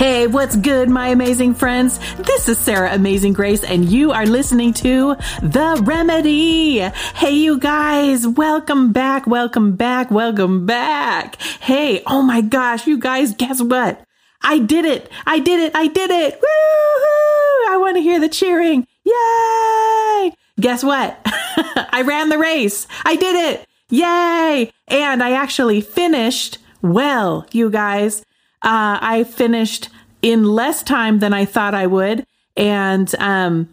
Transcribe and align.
Hey, 0.00 0.26
what's 0.26 0.56
good, 0.56 0.88
my 0.88 1.08
amazing 1.08 1.52
friends? 1.52 1.98
This 2.16 2.48
is 2.48 2.56
Sarah 2.56 2.94
Amazing 2.94 3.34
Grace, 3.34 3.62
and 3.62 3.84
you 3.84 4.12
are 4.12 4.24
listening 4.24 4.72
to 4.72 5.14
The 5.42 5.78
Remedy. 5.84 6.78
Hey, 6.78 7.32
you 7.32 7.58
guys, 7.58 8.26
welcome 8.26 8.92
back, 8.92 9.26
welcome 9.26 9.76
back, 9.76 10.10
welcome 10.10 10.64
back. 10.64 11.36
Hey, 11.42 12.02
oh 12.06 12.22
my 12.22 12.40
gosh, 12.40 12.86
you 12.86 12.96
guys, 12.96 13.34
guess 13.34 13.60
what? 13.60 14.02
I 14.40 14.60
did 14.60 14.86
it! 14.86 15.10
I 15.26 15.38
did 15.38 15.60
it! 15.60 15.76
I 15.76 15.86
did 15.88 16.10
it! 16.10 16.32
Woohoo! 16.32 17.70
I 17.70 17.76
want 17.78 17.98
to 17.98 18.02
hear 18.02 18.18
the 18.18 18.30
cheering. 18.30 18.86
Yay! 19.04 20.32
Guess 20.58 20.82
what? 20.82 21.20
I 21.92 22.04
ran 22.06 22.30
the 22.30 22.38
race. 22.38 22.86
I 23.04 23.16
did 23.16 23.36
it! 23.36 23.66
Yay! 23.90 24.72
And 24.88 25.22
I 25.22 25.32
actually 25.32 25.82
finished 25.82 26.56
well, 26.80 27.46
you 27.52 27.68
guys. 27.68 28.24
Uh, 28.62 28.98
I 29.00 29.24
finished 29.24 29.88
in 30.22 30.44
less 30.44 30.82
time 30.82 31.18
than 31.18 31.32
I 31.32 31.44
thought 31.44 31.74
I 31.74 31.86
would. 31.86 32.26
And 32.56 33.14
um, 33.18 33.68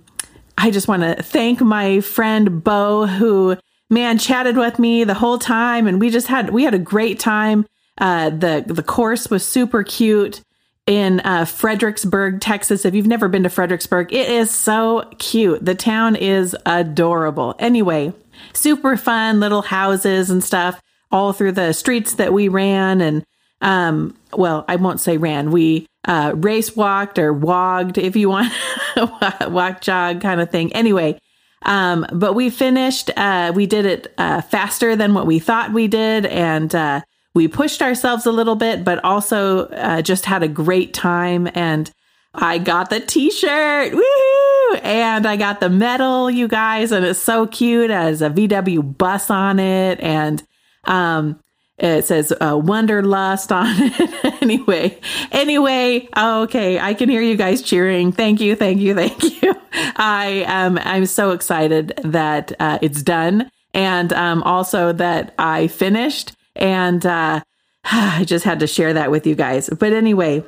I 0.57 0.71
just 0.71 0.87
want 0.87 1.03
to 1.03 1.21
thank 1.21 1.59
my 1.61 1.99
friend 1.99 2.63
Bo, 2.63 3.05
who, 3.05 3.57
man, 3.89 4.17
chatted 4.17 4.57
with 4.57 4.79
me 4.79 5.03
the 5.03 5.13
whole 5.13 5.37
time. 5.37 5.87
And 5.87 5.99
we 5.99 6.09
just 6.09 6.27
had, 6.27 6.51
we 6.51 6.63
had 6.63 6.73
a 6.73 6.79
great 6.79 7.19
time. 7.19 7.65
Uh, 7.97 8.29
the, 8.29 8.63
the 8.65 8.83
course 8.83 9.29
was 9.29 9.45
super 9.45 9.83
cute 9.83 10.41
in 10.85 11.19
uh, 11.21 11.43
Fredericksburg, 11.43 12.39
Texas. 12.39 12.85
If 12.85 12.95
you've 12.95 13.07
never 13.07 13.27
been 13.27 13.43
to 13.43 13.49
Fredericksburg, 13.49 14.13
it 14.13 14.29
is 14.29 14.49
so 14.49 15.09
cute. 15.17 15.65
The 15.65 15.75
town 15.75 16.15
is 16.15 16.55
adorable. 16.65 17.55
Anyway, 17.59 18.13
super 18.53 18.95
fun 18.95 19.39
little 19.39 19.63
houses 19.63 20.29
and 20.29 20.43
stuff 20.43 20.81
all 21.11 21.33
through 21.33 21.53
the 21.53 21.73
streets 21.73 22.13
that 22.15 22.31
we 22.31 22.47
ran. 22.47 23.01
And 23.01 23.25
um, 23.61 24.15
well, 24.33 24.65
I 24.67 24.75
won't 24.75 24.99
say 24.99 25.17
ran. 25.17 25.51
We 25.51 25.87
uh, 26.07 26.33
race 26.35 26.75
walked 26.75 27.19
or 27.19 27.33
wogged, 27.33 27.97
if 27.97 28.15
you 28.15 28.29
want, 28.29 28.53
walk, 29.47 29.81
jog 29.81 30.21
kind 30.21 30.39
of 30.39 30.49
thing. 30.49 30.73
Anyway, 30.73 31.19
um, 31.63 32.05
but 32.11 32.33
we 32.33 32.49
finished. 32.49 33.11
Uh, 33.17 33.51
we 33.53 33.65
did 33.65 33.85
it 33.85 34.13
uh, 34.17 34.41
faster 34.41 34.95
than 34.95 35.13
what 35.13 35.25
we 35.25 35.39
thought 35.39 35.73
we 35.73 35.87
did, 35.87 36.25
and 36.25 36.73
uh, 36.73 37.01
we 37.33 37.47
pushed 37.47 37.81
ourselves 37.81 38.25
a 38.25 38.31
little 38.31 38.55
bit, 38.55 38.83
but 38.83 39.03
also 39.03 39.67
uh, 39.67 40.01
just 40.01 40.25
had 40.25 40.43
a 40.43 40.47
great 40.47 40.93
time. 40.93 41.49
And 41.53 41.91
I 42.33 42.59
got 42.59 42.89
the 42.89 42.99
T-shirt, 42.99 43.93
woohoo! 43.93 44.81
And 44.83 45.25
I 45.25 45.35
got 45.35 45.59
the 45.59 45.69
medal, 45.69 46.29
you 46.29 46.47
guys, 46.47 46.91
and 46.91 47.05
it's 47.05 47.19
so 47.19 47.47
cute. 47.47 47.89
as 47.89 48.21
a 48.21 48.29
VW 48.29 48.97
bus 48.97 49.29
on 49.31 49.59
it, 49.59 49.99
and 49.99 50.43
um, 50.85 51.39
it 51.77 52.05
says 52.05 52.31
uh, 52.31 52.57
on 52.57 52.89
it. 52.89 54.41
anyway, 54.41 54.99
anyway, 55.31 56.09
okay, 56.17 56.79
I 56.79 56.93
can 56.95 57.09
hear 57.09 57.21
you 57.21 57.35
guys 57.35 57.61
cheering. 57.61 58.11
Thank 58.11 58.41
you, 58.41 58.55
thank 58.55 58.79
you, 58.79 58.95
thank 58.95 59.23
you. 59.43 59.53
I 59.95 60.43
am 60.47 60.79
I'm 60.79 61.05
so 61.05 61.31
excited 61.31 61.93
that 62.03 62.51
uh, 62.59 62.79
it's 62.81 63.03
done, 63.03 63.49
and 63.73 64.11
um, 64.13 64.41
also 64.43 64.91
that 64.93 65.35
I 65.37 65.67
finished, 65.67 66.33
and 66.55 67.05
uh, 67.05 67.41
I 67.83 68.23
just 68.25 68.43
had 68.43 68.59
to 68.61 68.67
share 68.67 68.93
that 68.93 69.11
with 69.11 69.27
you 69.27 69.35
guys. 69.35 69.69
But 69.69 69.93
anyway, 69.93 70.43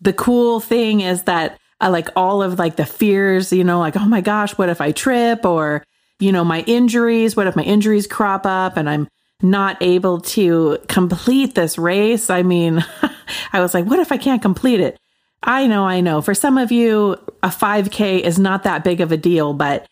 the 0.00 0.12
cool 0.12 0.60
thing 0.60 1.00
is 1.00 1.24
that 1.24 1.58
uh, 1.80 1.90
like 1.90 2.08
all 2.14 2.42
of 2.42 2.60
like 2.60 2.76
the 2.76 2.86
fears, 2.86 3.52
you 3.52 3.64
know, 3.64 3.80
like 3.80 3.96
oh 3.96 4.06
my 4.06 4.20
gosh, 4.20 4.56
what 4.56 4.68
if 4.68 4.80
I 4.80 4.92
trip 4.92 5.44
or 5.44 5.82
you 6.20 6.30
know 6.30 6.44
my 6.44 6.60
injuries? 6.62 7.34
What 7.34 7.48
if 7.48 7.56
my 7.56 7.64
injuries 7.64 8.06
crop 8.06 8.46
up 8.46 8.76
and 8.76 8.88
I'm 8.88 9.08
not 9.42 9.76
able 9.80 10.20
to 10.20 10.78
complete 10.88 11.54
this 11.54 11.78
race. 11.78 12.30
I 12.30 12.42
mean, 12.42 12.84
I 13.52 13.60
was 13.60 13.74
like, 13.74 13.86
what 13.86 13.98
if 13.98 14.12
I 14.12 14.16
can't 14.16 14.42
complete 14.42 14.80
it? 14.80 14.98
I 15.42 15.66
know, 15.66 15.86
I 15.86 16.00
know. 16.00 16.20
For 16.20 16.34
some 16.34 16.58
of 16.58 16.70
you, 16.70 17.16
a 17.42 17.48
5K 17.48 18.20
is 18.20 18.38
not 18.38 18.64
that 18.64 18.84
big 18.84 19.00
of 19.00 19.10
a 19.10 19.16
deal, 19.16 19.54
but 19.54 19.86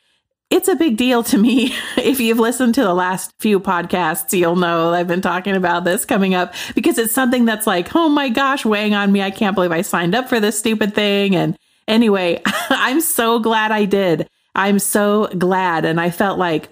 it's 0.51 0.69
a 0.69 0.77
big 0.77 0.97
deal 0.97 1.23
to 1.25 1.39
me. 1.39 1.75
if 1.97 2.21
you've 2.21 2.39
listened 2.39 2.75
to 2.75 2.83
the 2.83 2.95
last 2.95 3.33
few 3.39 3.61
podcasts, 3.61 4.37
you'll 4.37 4.57
know 4.57 4.93
I've 4.93 5.09
been 5.09 5.21
talking 5.21 5.57
about 5.57 5.85
this 5.85 6.05
coming 6.05 6.35
up 6.35 6.55
because 6.75 6.99
it's 6.99 7.15
something 7.15 7.45
that's 7.45 7.67
like, 7.67 7.95
oh 7.95 8.09
my 8.09 8.29
gosh, 8.29 8.65
weighing 8.65 8.95
on 8.95 9.13
me. 9.13 9.23
I 9.23 9.31
can't 9.31 9.55
believe 9.55 9.73
I 9.73 9.83
signed 9.83 10.15
up 10.15 10.29
for 10.29 10.41
this 10.41 10.59
stupid 10.59 10.95
thing. 10.95 11.35
And 11.35 11.57
anyway, 11.87 12.43
I'm 12.47 13.01
so 13.01 13.39
glad 13.39 13.73
I 13.73 13.85
did. 13.85 14.29
I'm 14.55 14.79
so 14.79 15.29
glad. 15.39 15.85
And 15.85 16.01
I 16.01 16.11
felt 16.11 16.39
like 16.39 16.69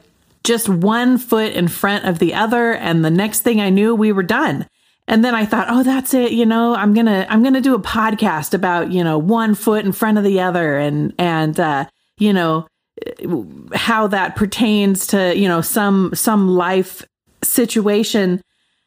just 0.46 0.68
one 0.68 1.18
foot 1.18 1.52
in 1.52 1.66
front 1.66 2.04
of 2.04 2.20
the 2.20 2.32
other. 2.32 2.72
And 2.72 3.04
the 3.04 3.10
next 3.10 3.40
thing 3.40 3.60
I 3.60 3.68
knew, 3.68 3.94
we 3.94 4.12
were 4.12 4.22
done. 4.22 4.66
And 5.08 5.24
then 5.24 5.34
I 5.34 5.44
thought, 5.44 5.66
oh, 5.68 5.82
that's 5.82 6.14
it. 6.14 6.32
You 6.32 6.46
know, 6.46 6.74
I'm 6.74 6.94
going 6.94 7.06
to, 7.06 7.26
I'm 7.30 7.42
going 7.42 7.54
to 7.54 7.60
do 7.60 7.74
a 7.74 7.80
podcast 7.80 8.54
about, 8.54 8.92
you 8.92 9.04
know, 9.04 9.18
one 9.18 9.54
foot 9.54 9.84
in 9.84 9.92
front 9.92 10.18
of 10.18 10.24
the 10.24 10.40
other 10.40 10.78
and, 10.78 11.12
and, 11.18 11.58
uh, 11.58 11.86
you 12.18 12.32
know, 12.32 12.66
how 13.74 14.06
that 14.06 14.36
pertains 14.36 15.08
to, 15.08 15.36
you 15.36 15.48
know, 15.48 15.60
some, 15.60 16.12
some 16.14 16.48
life 16.48 17.04
situation. 17.42 18.40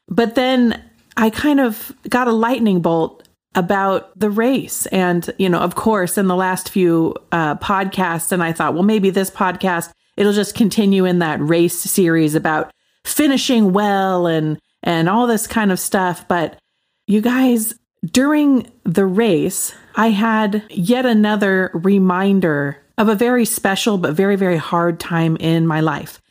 But 0.07 0.35
then 0.35 0.81
I 1.15 1.29
kind 1.29 1.59
of 1.59 1.91
got 2.07 2.27
a 2.27 2.33
lightning 2.33 2.81
bolt 2.81 3.27
about 3.55 4.17
the 4.17 4.29
race. 4.29 4.85
And, 4.87 5.29
you 5.37 5.49
know, 5.49 5.59
of 5.59 5.75
course, 5.75 6.17
in 6.17 6.27
the 6.27 6.35
last 6.35 6.69
few 6.69 7.15
uh, 7.31 7.55
podcasts, 7.55 8.31
and 8.31 8.41
I 8.41 8.53
thought, 8.53 8.73
well, 8.73 8.83
maybe 8.83 9.09
this 9.09 9.29
podcast 9.29 9.91
it'll 10.19 10.33
just 10.33 10.53
continue 10.53 11.05
in 11.05 11.19
that 11.19 11.39
race 11.39 11.79
series 11.79 12.35
about 12.35 12.71
finishing 13.05 13.71
well 13.71 14.27
and 14.27 14.59
and 14.83 15.09
all 15.09 15.25
this 15.25 15.47
kind 15.47 15.71
of 15.71 15.79
stuff. 15.79 16.27
But 16.27 16.59
you 17.07 17.21
guys 17.21 17.73
during 18.05 18.71
the 18.85 19.05
race 19.05 19.73
i 19.97 20.07
had 20.07 20.63
yet 20.69 21.05
another 21.05 21.69
reminder 21.73 22.77
of 22.97 23.09
a 23.09 23.15
very 23.15 23.43
special 23.43 23.97
but 23.97 24.13
very 24.13 24.37
very 24.37 24.57
hard 24.57 24.99
time 24.99 25.35
in 25.37 25.65
my 25.65 25.79
life. 25.79 26.21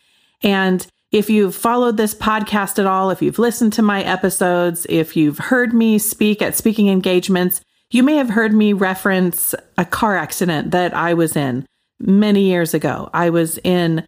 And 0.43 0.87
if 1.11 1.31
you've 1.31 1.55
followed 1.55 1.97
this 1.97 2.15
podcast 2.15 2.79
at 2.79 2.87
all 2.87 3.11
if 3.11 3.23
you've 3.23 3.39
listened 3.39 3.73
to 3.73 3.83
my 3.83 4.03
episodes 4.03 4.87
if 4.89 5.17
you've 5.17 5.39
heard 5.39 5.73
me 5.73 5.99
speak 5.99 6.43
at 6.43 6.57
speaking 6.57 6.89
engagements 6.89 7.63
you 7.91 8.03
may 8.03 8.17
have 8.17 8.29
heard 8.31 8.53
me 8.53 8.75
reference 8.75 9.55
a 9.79 9.85
car 9.85 10.17
accident 10.17 10.71
that 10.71 10.95
i 10.95 11.15
was 11.15 11.37
in 11.37 11.67
many 12.01 12.45
years 12.45 12.75
ago. 12.75 13.11
I 13.13 13.31
was 13.31 13.59
in, 13.59 14.01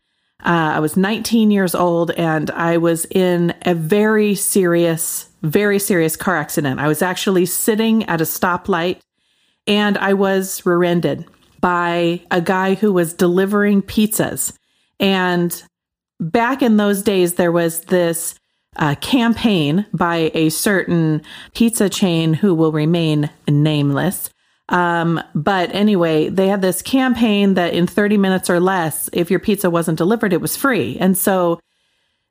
uh, 0.42 0.72
I 0.74 0.80
was 0.80 0.96
19 0.96 1.50
years 1.50 1.74
old 1.74 2.10
and 2.12 2.50
I 2.50 2.76
was 2.76 3.04
in 3.06 3.54
a 3.62 3.74
very 3.74 4.34
serious, 4.34 5.28
very 5.42 5.78
serious 5.78 6.16
car 6.16 6.36
accident. 6.36 6.80
I 6.80 6.88
was 6.88 7.02
actually 7.02 7.46
sitting 7.46 8.04
at 8.04 8.20
a 8.20 8.24
stoplight 8.24 9.00
and 9.66 9.98
I 9.98 10.14
was 10.14 10.64
rear 10.64 10.84
ended 10.84 11.26
by 11.60 12.20
a 12.30 12.40
guy 12.40 12.74
who 12.74 12.92
was 12.92 13.12
delivering 13.12 13.82
pizzas. 13.82 14.56
And 14.98 15.62
back 16.18 16.62
in 16.62 16.76
those 16.76 17.02
days, 17.02 17.34
there 17.34 17.52
was 17.52 17.82
this 17.82 18.34
uh, 18.76 18.94
campaign 18.96 19.84
by 19.92 20.30
a 20.34 20.48
certain 20.48 21.22
pizza 21.54 21.88
chain 21.88 22.34
who 22.34 22.54
will 22.54 22.72
remain 22.72 23.30
nameless 23.48 24.30
um, 24.70 25.20
but 25.34 25.74
anyway, 25.74 26.28
they 26.28 26.48
had 26.48 26.62
this 26.62 26.80
campaign 26.80 27.54
that 27.54 27.74
in 27.74 27.86
30 27.86 28.16
minutes 28.16 28.48
or 28.48 28.60
less, 28.60 29.10
if 29.12 29.30
your 29.30 29.40
pizza 29.40 29.68
wasn't 29.68 29.98
delivered, 29.98 30.32
it 30.32 30.40
was 30.40 30.56
free. 30.56 30.96
And 30.98 31.18
so 31.18 31.60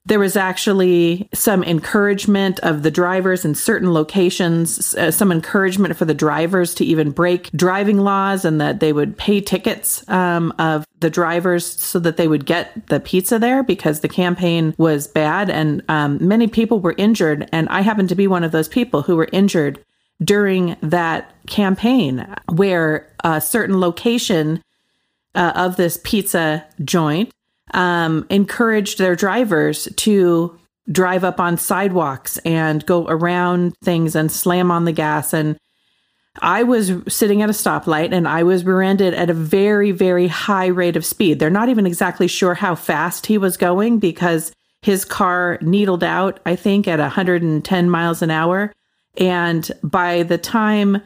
there 0.05 0.19
was 0.19 0.38
actually 0.38 1.29
some 1.33 1.63
encouragement 1.63 2.59
of 2.61 2.81
the 2.81 2.89
drivers 2.89 3.44
in 3.44 3.53
certain 3.53 3.94
locations, 3.94 4.95
uh, 4.95 5.11
some 5.11 5.31
encouragement 5.31 5.95
for 5.97 6.05
the 6.05 6.13
drivers 6.13 6.73
to 6.75 6.85
even 6.85 7.11
break 7.11 7.51
driving 7.51 8.00
laws 8.00 8.45
and 8.45 8.59
that 8.61 8.79
they 8.79 8.94
would 8.94 9.17
pay 9.17 9.41
tickets 9.41 10.07
um, 10.09 10.53
of 10.57 10.85
the 11.00 11.09
drivers 11.09 11.66
so 11.66 12.00
that 12.00 12.17
they 12.17 12.27
would 12.27 12.45
get 12.45 12.88
the 12.88 13.00
pizza 13.00 13.38
there 13.38 13.61
because 13.61 14.00
the 14.00 14.07
campaign 14.07 14.74
was 14.77 15.07
bad 15.07 15.50
and 15.50 15.83
um, 15.89 16.18
many 16.25 16.47
people 16.47 16.80
were 16.80 16.95
injured. 16.97 17.47
And 17.51 17.68
I 17.69 17.81
happened 17.81 18.09
to 18.09 18.15
be 18.15 18.27
one 18.27 18.45
of 18.45 18.51
those 18.51 18.69
people 18.69 19.01
who 19.01 19.18
were 19.18 19.30
injured 19.33 19.83
during 20.24 20.75
that 20.81 21.33
campaign 21.48 22.27
where 22.48 23.12
a 23.24 23.39
certain 23.39 23.80
location 23.80 24.62
uh, 25.36 25.54
of 25.56 25.77
this 25.77 26.00
pizza 26.04 26.66
joint 26.83 27.31
um, 27.74 28.25
encouraged 28.30 28.98
their 28.98 29.16
drivers 29.16 29.88
to 29.95 30.57
drive 30.92 31.24
up 31.24 31.39
on 31.39 31.57
sidewalks 31.57 32.38
and 32.39 32.86
go 32.86 33.06
around 33.07 33.75
things 33.83 34.16
and 34.16 34.31
slam 34.31 34.71
on 34.71 34.86
the 34.86 34.92
gas. 34.92 35.33
And 35.33 35.57
I 36.42 36.63
was 36.63 36.92
sitting 37.07 37.42
at 37.42 37.50
a 37.50 37.54
stoplight 37.54 38.12
and 38.12 38.27
I 38.27 38.44
was 38.44 38.65
rear 38.65 38.81
ended 38.81 39.13
at 39.13 39.30
a 39.30 39.33
very, 39.33 39.92
very 39.92 40.27
high 40.27 40.68
rate 40.68 40.95
of 40.95 41.06
speed. 41.06 41.39
They're 41.39 41.50
not 41.50 41.69
even 41.69 41.86
exactly 41.86 42.27
sure 42.27 42.56
how 42.56 42.75
fast 42.75 43.27
he 43.27 43.38
was 43.38 43.57
going 43.57 44.00
because 44.00 44.51
his 44.81 45.06
car 45.06 45.60
needled 45.62 46.04
out, 46.04 46.39
I 46.45 46.56
think, 46.56 46.88
at 46.88 47.00
110 47.00 47.89
miles 47.89 48.22
an 48.22 48.31
hour. 48.31 48.72
And 49.19 49.69
by 49.83 50.24
the 50.24 50.38
time 50.38 51.04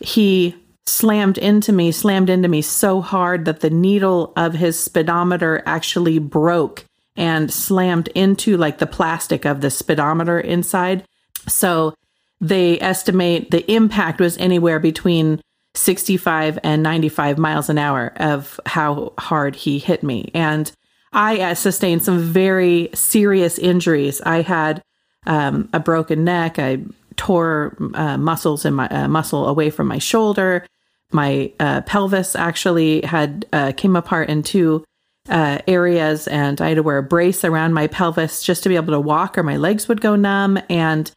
he 0.00 0.56
slammed 0.86 1.38
into 1.38 1.72
me, 1.72 1.92
slammed 1.92 2.30
into 2.30 2.48
me 2.48 2.62
so 2.62 3.00
hard 3.00 3.44
that 3.44 3.60
the 3.60 3.70
needle 3.70 4.32
of 4.36 4.54
his 4.54 4.82
speedometer 4.82 5.62
actually 5.66 6.18
broke 6.18 6.84
and 7.16 7.52
slammed 7.52 8.08
into 8.08 8.56
like 8.56 8.78
the 8.78 8.86
plastic 8.86 9.44
of 9.44 9.60
the 9.60 9.70
speedometer 9.70 10.40
inside. 10.40 11.04
So 11.46 11.94
they 12.40 12.80
estimate 12.80 13.50
the 13.50 13.70
impact 13.70 14.20
was 14.20 14.38
anywhere 14.38 14.80
between 14.80 15.40
65 15.74 16.58
and 16.64 16.82
95 16.82 17.38
miles 17.38 17.68
an 17.68 17.78
hour 17.78 18.12
of 18.16 18.58
how 18.66 19.12
hard 19.18 19.54
he 19.54 19.78
hit 19.78 20.02
me. 20.02 20.30
And 20.34 20.72
I 21.12 21.40
uh, 21.40 21.54
sustained 21.54 22.02
some 22.02 22.18
very 22.20 22.90
serious 22.94 23.58
injuries. 23.58 24.20
I 24.22 24.42
had 24.42 24.82
um, 25.26 25.68
a 25.72 25.80
broken 25.80 26.24
neck. 26.24 26.58
I 26.58 26.80
tore 27.20 27.76
uh, 27.92 28.16
muscles 28.16 28.64
in 28.64 28.72
my 28.72 28.88
uh, 28.88 29.06
muscle 29.06 29.46
away 29.46 29.68
from 29.68 29.86
my 29.86 29.98
shoulder. 29.98 30.66
My 31.12 31.52
uh, 31.60 31.82
pelvis 31.82 32.34
actually 32.34 33.02
had 33.02 33.44
uh, 33.52 33.72
came 33.76 33.94
apart 33.94 34.30
in 34.30 34.42
two 34.42 34.84
uh, 35.28 35.58
areas, 35.68 36.26
and 36.26 36.58
I 36.62 36.68
had 36.68 36.76
to 36.76 36.82
wear 36.82 36.96
a 36.96 37.02
brace 37.02 37.44
around 37.44 37.74
my 37.74 37.88
pelvis 37.88 38.42
just 38.42 38.62
to 38.62 38.70
be 38.70 38.76
able 38.76 38.94
to 38.94 39.00
walk, 39.00 39.36
or 39.36 39.42
my 39.42 39.58
legs 39.58 39.86
would 39.86 40.00
go 40.00 40.16
numb. 40.16 40.58
And 40.70 41.12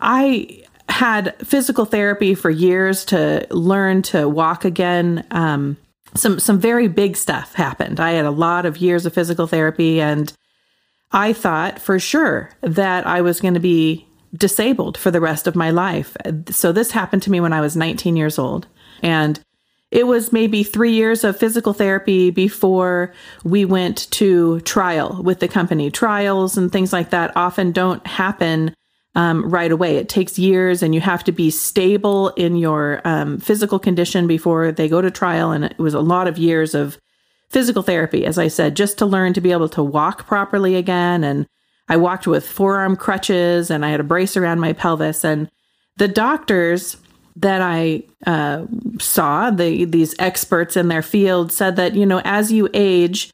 I 0.00 0.62
had 0.88 1.36
physical 1.46 1.84
therapy 1.84 2.34
for 2.34 2.48
years 2.48 3.04
to 3.06 3.46
learn 3.50 4.00
to 4.02 4.26
walk 4.30 4.64
again. 4.64 5.26
Um, 5.32 5.76
some 6.14 6.38
some 6.38 6.58
very 6.58 6.88
big 6.88 7.14
stuff 7.14 7.52
happened. 7.52 8.00
I 8.00 8.12
had 8.12 8.24
a 8.24 8.30
lot 8.30 8.64
of 8.64 8.78
years 8.78 9.04
of 9.04 9.12
physical 9.12 9.46
therapy, 9.46 10.00
and 10.00 10.32
I 11.10 11.34
thought 11.34 11.78
for 11.78 11.98
sure 11.98 12.48
that 12.62 13.06
I 13.06 13.20
was 13.20 13.42
going 13.42 13.54
to 13.54 13.60
be 13.60 14.06
disabled 14.34 14.96
for 14.96 15.10
the 15.10 15.20
rest 15.20 15.46
of 15.46 15.56
my 15.56 15.70
life. 15.70 16.16
So 16.50 16.72
this 16.72 16.90
happened 16.90 17.22
to 17.24 17.30
me 17.30 17.40
when 17.40 17.52
I 17.52 17.60
was 17.60 17.76
19 17.76 18.16
years 18.16 18.38
old, 18.38 18.66
and 19.02 19.40
it 19.90 20.06
was 20.06 20.32
maybe 20.32 20.62
three 20.62 20.92
years 20.92 21.22
of 21.22 21.38
physical 21.38 21.74
therapy 21.74 22.30
before 22.30 23.12
we 23.44 23.66
went 23.66 24.10
to 24.12 24.60
trial 24.60 25.22
with 25.22 25.40
the 25.40 25.48
company. 25.48 25.90
Trials 25.90 26.56
and 26.56 26.72
things 26.72 26.94
like 26.94 27.10
that 27.10 27.36
often 27.36 27.72
don't 27.72 28.04
happen 28.06 28.74
um, 29.14 29.48
right 29.50 29.70
away. 29.70 29.96
It 29.96 30.08
takes 30.08 30.38
years, 30.38 30.82
and 30.82 30.94
you 30.94 31.02
have 31.02 31.24
to 31.24 31.32
be 31.32 31.50
stable 31.50 32.30
in 32.30 32.56
your 32.56 33.02
um, 33.04 33.38
physical 33.38 33.78
condition 33.78 34.26
before 34.26 34.72
they 34.72 34.88
go 34.88 35.02
to 35.02 35.10
trial. 35.10 35.52
And 35.52 35.64
it 35.64 35.78
was 35.78 35.92
a 35.92 36.00
lot 36.00 36.26
of 36.26 36.38
years 36.38 36.74
of 36.74 36.98
physical 37.50 37.82
therapy, 37.82 38.24
as 38.24 38.38
I 38.38 38.48
said, 38.48 38.74
just 38.74 38.96
to 38.98 39.06
learn 39.06 39.34
to 39.34 39.42
be 39.42 39.52
able 39.52 39.68
to 39.70 39.82
walk 39.82 40.26
properly 40.26 40.74
again. 40.74 41.22
And 41.22 41.46
I 41.88 41.96
walked 41.96 42.26
with 42.26 42.48
forearm 42.48 42.96
crutches, 42.96 43.70
and 43.70 43.84
I 43.84 43.90
had 43.90 44.00
a 44.00 44.04
brace 44.04 44.36
around 44.36 44.60
my 44.60 44.72
pelvis. 44.72 45.24
And 45.24 45.50
the 45.96 46.08
doctors 46.08 46.96
that 47.36 47.60
I 47.62 48.02
uh, 48.26 48.66
saw, 48.98 49.50
the 49.50 49.84
these 49.84 50.14
experts 50.18 50.76
in 50.76 50.88
their 50.88 51.02
field, 51.02 51.52
said 51.52 51.76
that 51.76 51.94
you 51.94 52.06
know 52.06 52.20
as 52.24 52.52
you 52.52 52.68
age 52.74 53.32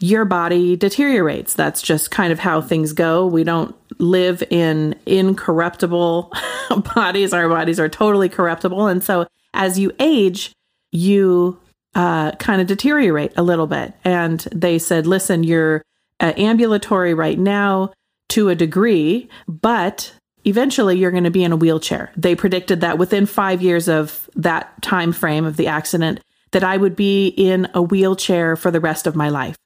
your 0.00 0.24
body 0.24 0.76
deteriorates. 0.76 1.54
That's 1.54 1.82
just 1.82 2.10
kind 2.10 2.32
of 2.32 2.38
how 2.38 2.60
things 2.62 2.92
go. 2.92 3.26
We 3.26 3.44
don't 3.44 3.74
live 3.98 4.42
in 4.50 4.98
incorruptible 5.06 6.32
bodies. 6.94 7.32
Our 7.32 7.48
bodies 7.48 7.78
are 7.78 7.88
totally 7.88 8.30
corruptible. 8.30 8.86
And 8.86 9.04
so 9.04 9.26
as 9.52 9.78
you 9.78 9.92
age, 10.00 10.52
you 10.90 11.60
uh, 11.94 12.32
kind 12.32 12.62
of 12.62 12.66
deteriorate 12.66 13.32
a 13.36 13.42
little 13.42 13.66
bit. 13.66 13.92
And 14.02 14.40
they 14.52 14.78
said, 14.78 15.06
listen, 15.06 15.44
you're 15.44 15.82
uh, 16.20 16.32
ambulatory 16.36 17.14
right 17.14 17.38
now 17.38 17.92
to 18.30 18.48
a 18.48 18.54
degree, 18.54 19.28
but 19.48 20.12
eventually 20.44 20.98
you're 20.98 21.10
going 21.10 21.24
to 21.24 21.30
be 21.30 21.44
in 21.44 21.52
a 21.52 21.56
wheelchair. 21.56 22.12
They 22.16 22.34
predicted 22.34 22.80
that 22.80 22.98
within 22.98 23.26
five 23.26 23.62
years 23.62 23.88
of 23.88 24.28
that 24.36 24.80
time 24.82 25.12
frame 25.12 25.44
of 25.44 25.56
the 25.56 25.66
accident, 25.66 26.20
that 26.52 26.64
I 26.64 26.76
would 26.76 26.96
be 26.96 27.28
in 27.28 27.68
a 27.74 27.82
wheelchair 27.82 28.56
for 28.56 28.70
the 28.70 28.80
rest 28.80 29.06
of 29.06 29.16
my 29.16 29.28
life. 29.28 29.56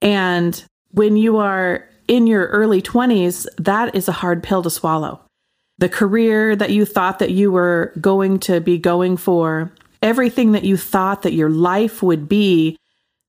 And 0.00 0.62
when 0.90 1.16
you 1.16 1.38
are 1.38 1.88
in 2.08 2.26
your 2.26 2.46
early 2.46 2.80
20s, 2.80 3.46
that 3.58 3.94
is 3.94 4.08
a 4.08 4.12
hard 4.12 4.42
pill 4.42 4.62
to 4.62 4.70
swallow. 4.70 5.20
The 5.78 5.88
career 5.88 6.56
that 6.56 6.70
you 6.70 6.84
thought 6.84 7.18
that 7.18 7.32
you 7.32 7.50
were 7.50 7.92
going 8.00 8.38
to 8.40 8.60
be 8.60 8.78
going 8.78 9.16
for, 9.16 9.72
everything 10.02 10.52
that 10.52 10.64
you 10.64 10.76
thought 10.76 11.22
that 11.22 11.34
your 11.34 11.50
life 11.50 12.02
would 12.02 12.28
be 12.28 12.78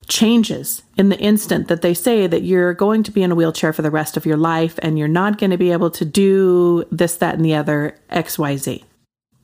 changes 0.08 0.84
in 0.98 1.10
the 1.10 1.20
instant 1.20 1.68
that 1.68 1.82
they 1.82 1.94
say 1.94 2.28
that 2.28 2.44
you're 2.44 2.74
going 2.74 3.04
to 3.04 3.12
be 3.12 3.24
in 3.24 3.32
a 3.32 3.36
wheelchair 3.36 3.74
for 3.74 3.82
the 3.82 3.92
rest 3.92 4.18
of 4.18 4.26
your 4.26 4.38
life 4.38 4.80
and 4.82 4.98
you're 4.98 5.08
not 5.08 5.38
going 5.38 5.52
to 5.52 5.58
be 5.58 5.72
able 5.72 5.92
to 5.92 6.06
do 6.06 6.86
this, 6.92 7.18
that, 7.18 7.36
and 7.36 7.44
the 7.44 7.56
other 7.56 7.98
XYZ. 8.12 8.84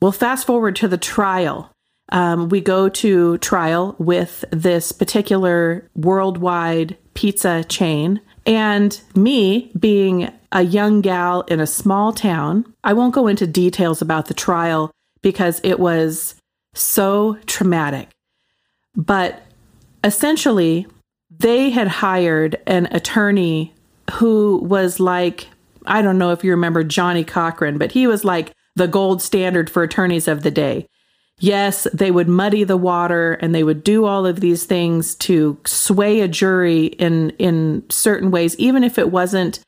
Well, 0.00 0.12
fast 0.12 0.46
forward 0.46 0.76
to 0.76 0.88
the 0.88 0.98
trial 0.98 1.70
um, 2.10 2.48
we 2.48 2.60
go 2.60 2.88
to 2.88 3.38
trial 3.38 3.96
with 3.98 4.44
this 4.50 4.92
particular 4.92 5.88
worldwide 5.94 6.96
pizza 7.14 7.64
chain. 7.64 8.20
And 8.46 9.00
me 9.14 9.72
being 9.78 10.30
a 10.52 10.62
young 10.62 11.00
gal 11.00 11.42
in 11.42 11.60
a 11.60 11.66
small 11.66 12.12
town, 12.12 12.72
I 12.84 12.92
won't 12.92 13.14
go 13.14 13.26
into 13.26 13.46
details 13.46 14.02
about 14.02 14.26
the 14.26 14.34
trial 14.34 14.90
because 15.22 15.60
it 15.64 15.80
was 15.80 16.34
so 16.74 17.38
traumatic. 17.46 18.10
But 18.94 19.42
essentially, 20.04 20.86
they 21.30 21.70
had 21.70 21.88
hired 21.88 22.60
an 22.66 22.86
attorney 22.92 23.74
who 24.12 24.58
was 24.58 25.00
like, 25.00 25.48
I 25.86 26.02
don't 26.02 26.18
know 26.18 26.30
if 26.30 26.44
you 26.44 26.52
remember 26.52 26.84
Johnnie 26.84 27.24
Cochran, 27.24 27.78
but 27.78 27.92
he 27.92 28.06
was 28.06 28.24
like 28.24 28.52
the 28.76 28.86
gold 28.86 29.22
standard 29.22 29.68
for 29.68 29.82
attorneys 29.82 30.28
of 30.28 30.42
the 30.42 30.50
day 30.50 30.86
yes, 31.38 31.86
they 31.92 32.10
would 32.10 32.28
muddy 32.28 32.64
the 32.64 32.76
water 32.76 33.34
and 33.34 33.54
they 33.54 33.64
would 33.64 33.84
do 33.84 34.04
all 34.04 34.26
of 34.26 34.40
these 34.40 34.64
things 34.64 35.14
to 35.16 35.58
sway 35.66 36.20
a 36.20 36.28
jury 36.28 36.86
in 36.86 37.30
in 37.30 37.84
certain 37.90 38.30
ways, 38.30 38.56
even 38.58 38.84
if 38.84 38.98
it 38.98 39.10
wasn't 39.10 39.60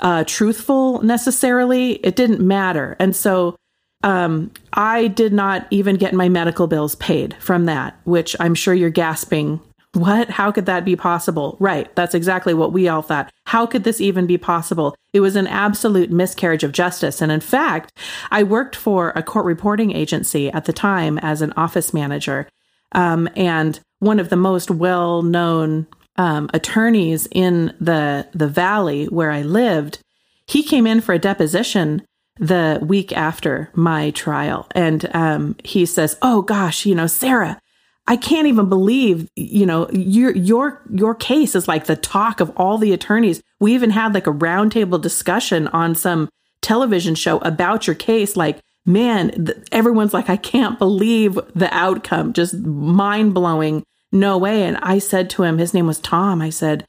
uh, 0.00 0.24
truthful 0.24 1.02
necessarily. 1.02 1.92
It 2.04 2.16
didn't 2.16 2.40
matter, 2.40 2.96
and 2.98 3.14
so 3.14 3.56
um, 4.02 4.50
I 4.72 5.08
did 5.08 5.32
not 5.32 5.66
even 5.70 5.96
get 5.96 6.12
my 6.12 6.28
medical 6.28 6.66
bills 6.66 6.94
paid 6.96 7.34
from 7.34 7.66
that, 7.66 7.96
which 8.04 8.34
I'm 8.40 8.54
sure 8.54 8.74
you're 8.74 8.90
gasping 8.90 9.60
what? 9.94 10.30
How 10.30 10.50
could 10.50 10.66
that 10.66 10.84
be 10.84 10.96
possible? 10.96 11.56
Right. 11.60 11.94
That's 11.94 12.14
exactly 12.14 12.54
what 12.54 12.72
we 12.72 12.88
all 12.88 13.02
thought. 13.02 13.30
How 13.46 13.66
could 13.66 13.84
this 13.84 14.00
even 14.00 14.26
be 14.26 14.38
possible? 14.38 14.96
It 15.12 15.20
was 15.20 15.36
an 15.36 15.46
absolute 15.46 16.10
miscarriage 16.10 16.64
of 16.64 16.72
justice. 16.72 17.20
And 17.20 17.30
in 17.30 17.40
fact, 17.40 17.92
I 18.30 18.42
worked 18.42 18.74
for 18.74 19.12
a 19.14 19.22
court 19.22 19.44
reporting 19.44 19.94
agency 19.94 20.50
at 20.50 20.64
the 20.64 20.72
time 20.72 21.18
as 21.18 21.42
an 21.42 21.52
office 21.56 21.92
manager. 21.92 22.48
Um, 22.92 23.28
and 23.36 23.78
one 23.98 24.18
of 24.18 24.30
the 24.30 24.36
most 24.36 24.70
well 24.70 25.22
known 25.22 25.86
um, 26.16 26.48
attorneys 26.54 27.28
in 27.30 27.74
the, 27.80 28.26
the 28.32 28.48
valley 28.48 29.06
where 29.06 29.30
I 29.30 29.42
lived, 29.42 29.98
he 30.46 30.62
came 30.62 30.86
in 30.86 31.00
for 31.02 31.14
a 31.14 31.18
deposition 31.18 32.02
the 32.36 32.78
week 32.82 33.12
after 33.12 33.70
my 33.74 34.10
trial. 34.10 34.66
And 34.74 35.08
um, 35.14 35.56
he 35.64 35.84
says, 35.84 36.16
Oh 36.22 36.42
gosh, 36.42 36.86
you 36.86 36.94
know, 36.94 37.06
Sarah, 37.06 37.58
I 38.06 38.16
can't 38.16 38.48
even 38.48 38.68
believe, 38.68 39.28
you 39.36 39.64
know, 39.64 39.88
your 39.90 40.34
your 40.36 40.82
your 40.92 41.14
case 41.14 41.54
is 41.54 41.68
like 41.68 41.86
the 41.86 41.96
talk 41.96 42.40
of 42.40 42.50
all 42.56 42.78
the 42.78 42.92
attorneys. 42.92 43.42
We 43.60 43.74
even 43.74 43.90
had 43.90 44.12
like 44.12 44.26
a 44.26 44.32
roundtable 44.32 45.00
discussion 45.00 45.68
on 45.68 45.94
some 45.94 46.28
television 46.62 47.14
show 47.14 47.38
about 47.38 47.86
your 47.86 47.94
case. 47.94 48.36
Like, 48.36 48.60
man, 48.84 49.46
th- 49.46 49.58
everyone's 49.70 50.14
like, 50.14 50.28
I 50.28 50.36
can't 50.36 50.78
believe 50.78 51.38
the 51.54 51.72
outcome, 51.72 52.32
just 52.32 52.54
mind 52.54 53.34
blowing. 53.34 53.84
No 54.10 54.36
way. 54.36 54.64
And 54.64 54.76
I 54.78 54.98
said 54.98 55.30
to 55.30 55.42
him, 55.44 55.58
his 55.58 55.72
name 55.72 55.86
was 55.86 56.00
Tom. 56.00 56.42
I 56.42 56.50
said, 56.50 56.86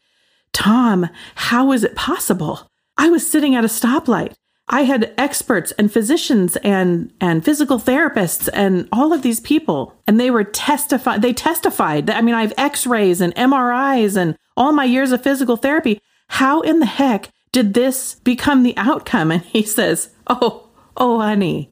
Tom, 0.51 1.09
how 1.35 1.71
is 1.71 1.83
it 1.83 1.95
possible? 1.95 2.67
I 2.97 3.09
was 3.09 3.29
sitting 3.29 3.55
at 3.55 3.63
a 3.63 3.67
stoplight. 3.67 4.33
I 4.67 4.83
had 4.83 5.13
experts 5.17 5.71
and 5.73 5.91
physicians 5.91 6.55
and 6.57 7.11
and 7.19 7.43
physical 7.43 7.79
therapists 7.79 8.47
and 8.53 8.87
all 8.91 9.11
of 9.11 9.21
these 9.21 9.39
people 9.39 9.93
and 10.07 10.19
they 10.19 10.31
were 10.31 10.43
testify 10.43 11.17
they 11.17 11.33
testified 11.33 12.09
I 12.09 12.21
mean 12.21 12.35
I 12.35 12.41
have 12.41 12.53
x-rays 12.57 13.19
and 13.19 13.35
MRIs 13.35 14.15
and 14.15 14.37
all 14.55 14.71
my 14.71 14.85
years 14.85 15.11
of 15.11 15.21
physical 15.21 15.57
therapy. 15.57 15.99
How 16.29 16.61
in 16.61 16.79
the 16.79 16.85
heck 16.85 17.29
did 17.51 17.73
this 17.73 18.15
become 18.15 18.63
the 18.63 18.77
outcome? 18.77 19.31
And 19.31 19.41
he 19.43 19.63
says 19.63 20.09
oh 20.27 20.69
oh 20.95 21.19
honey 21.19 21.69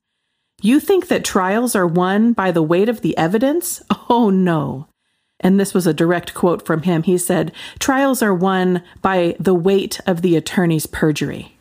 you 0.62 0.80
think 0.80 1.08
that 1.08 1.24
trials 1.24 1.76
are 1.76 1.88
won 1.88 2.34
by 2.34 2.52
the 2.52 2.62
weight 2.62 2.90
of 2.90 3.02
the 3.02 3.18
evidence? 3.18 3.82
Oh 4.10 4.30
no. 4.30 4.88
And 5.40 5.60
this 5.60 5.74
was 5.74 5.88
a 5.88 5.94
direct 5.94 6.36
quote 6.36 6.68
from 6.68 6.84
him. 6.84 7.02
He 7.02 7.18
said 7.18 7.54
trials 7.80 8.22
are 8.22 8.36
won 8.36 8.84
by 9.02 9.36
the 9.40 9.56
weight 9.56 10.00
of 10.06 10.22
the 10.22 10.36
attorney's 10.36 10.86
perjury 10.86 11.58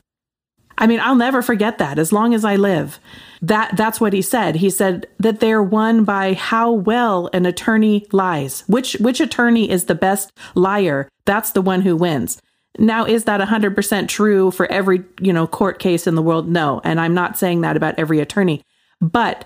I 0.80 0.86
mean, 0.86 0.98
I'll 1.00 1.14
never 1.14 1.42
forget 1.42 1.78
that 1.78 1.98
as 1.98 2.12
long 2.12 2.34
as 2.34 2.44
I 2.44 2.56
live. 2.56 2.98
That 3.42 3.76
that's 3.76 4.00
what 4.00 4.14
he 4.14 4.22
said. 4.22 4.56
He 4.56 4.70
said 4.70 5.06
that 5.18 5.40
they're 5.40 5.62
won 5.62 6.04
by 6.04 6.32
how 6.32 6.72
well 6.72 7.28
an 7.34 7.46
attorney 7.46 8.06
lies. 8.12 8.64
Which 8.66 8.94
which 8.94 9.20
attorney 9.20 9.70
is 9.70 9.84
the 9.84 9.94
best 9.94 10.32
liar? 10.54 11.08
That's 11.26 11.52
the 11.52 11.62
one 11.62 11.82
who 11.82 11.96
wins. 11.96 12.40
Now, 12.78 13.04
is 13.04 13.24
that 13.24 13.40
100% 13.40 14.08
true 14.08 14.50
for 14.52 14.70
every, 14.70 15.02
you 15.20 15.32
know, 15.32 15.46
court 15.46 15.80
case 15.80 16.06
in 16.06 16.14
the 16.14 16.22
world? 16.22 16.48
No. 16.48 16.80
And 16.84 17.00
I'm 17.00 17.14
not 17.14 17.36
saying 17.36 17.62
that 17.62 17.76
about 17.76 17.98
every 17.98 18.20
attorney. 18.20 18.62
But 19.00 19.44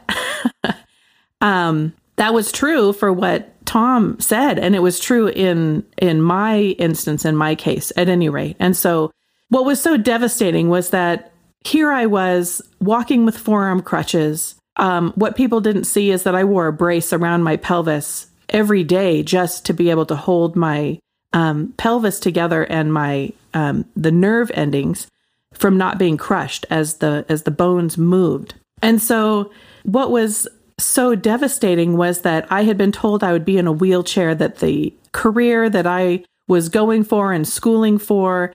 um 1.40 1.92
that 2.16 2.32
was 2.32 2.52
true 2.52 2.92
for 2.92 3.12
what 3.12 3.50
Tom 3.66 4.20
said 4.20 4.56
and 4.58 4.76
it 4.76 4.80
was 4.80 5.00
true 5.00 5.26
in 5.26 5.84
in 5.98 6.22
my 6.22 6.58
instance 6.78 7.24
in 7.24 7.36
my 7.36 7.56
case 7.56 7.92
at 7.96 8.08
any 8.08 8.28
rate. 8.28 8.56
And 8.60 8.76
so 8.76 9.10
what 9.48 9.64
was 9.64 9.80
so 9.80 9.96
devastating 9.96 10.68
was 10.68 10.90
that 10.90 11.32
here 11.64 11.92
I 11.92 12.06
was 12.06 12.62
walking 12.80 13.24
with 13.24 13.38
forearm 13.38 13.82
crutches. 13.82 14.54
Um, 14.76 15.12
what 15.14 15.36
people 15.36 15.60
didn't 15.60 15.84
see 15.84 16.10
is 16.10 16.24
that 16.24 16.34
I 16.34 16.44
wore 16.44 16.66
a 16.66 16.72
brace 16.72 17.12
around 17.12 17.42
my 17.42 17.56
pelvis 17.56 18.26
every 18.50 18.84
day 18.84 19.22
just 19.22 19.64
to 19.66 19.72
be 19.72 19.90
able 19.90 20.06
to 20.06 20.16
hold 20.16 20.56
my 20.56 20.98
um, 21.32 21.72
pelvis 21.76 22.20
together 22.20 22.64
and 22.64 22.92
my 22.92 23.32
um, 23.54 23.84
the 23.96 24.12
nerve 24.12 24.50
endings 24.54 25.06
from 25.52 25.78
not 25.78 25.98
being 25.98 26.16
crushed 26.16 26.66
as 26.70 26.98
the 26.98 27.24
as 27.28 27.42
the 27.42 27.50
bones 27.50 27.96
moved. 27.96 28.54
And 28.82 29.00
so 29.00 29.50
what 29.84 30.10
was 30.10 30.46
so 30.78 31.14
devastating 31.14 31.96
was 31.96 32.22
that 32.22 32.50
I 32.50 32.64
had 32.64 32.76
been 32.76 32.92
told 32.92 33.22
I 33.22 33.32
would 33.32 33.44
be 33.44 33.58
in 33.58 33.66
a 33.66 33.72
wheelchair 33.72 34.34
that 34.34 34.58
the 34.58 34.92
career 35.12 35.70
that 35.70 35.86
I 35.86 36.24
was 36.48 36.68
going 36.68 37.04
for 37.04 37.32
and 37.32 37.46
schooling 37.46 37.98
for 37.98 38.52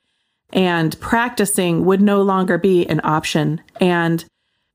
and 0.51 0.99
practicing 0.99 1.85
would 1.85 2.01
no 2.01 2.21
longer 2.21 2.57
be 2.57 2.85
an 2.87 3.01
option 3.03 3.61
and 3.79 4.25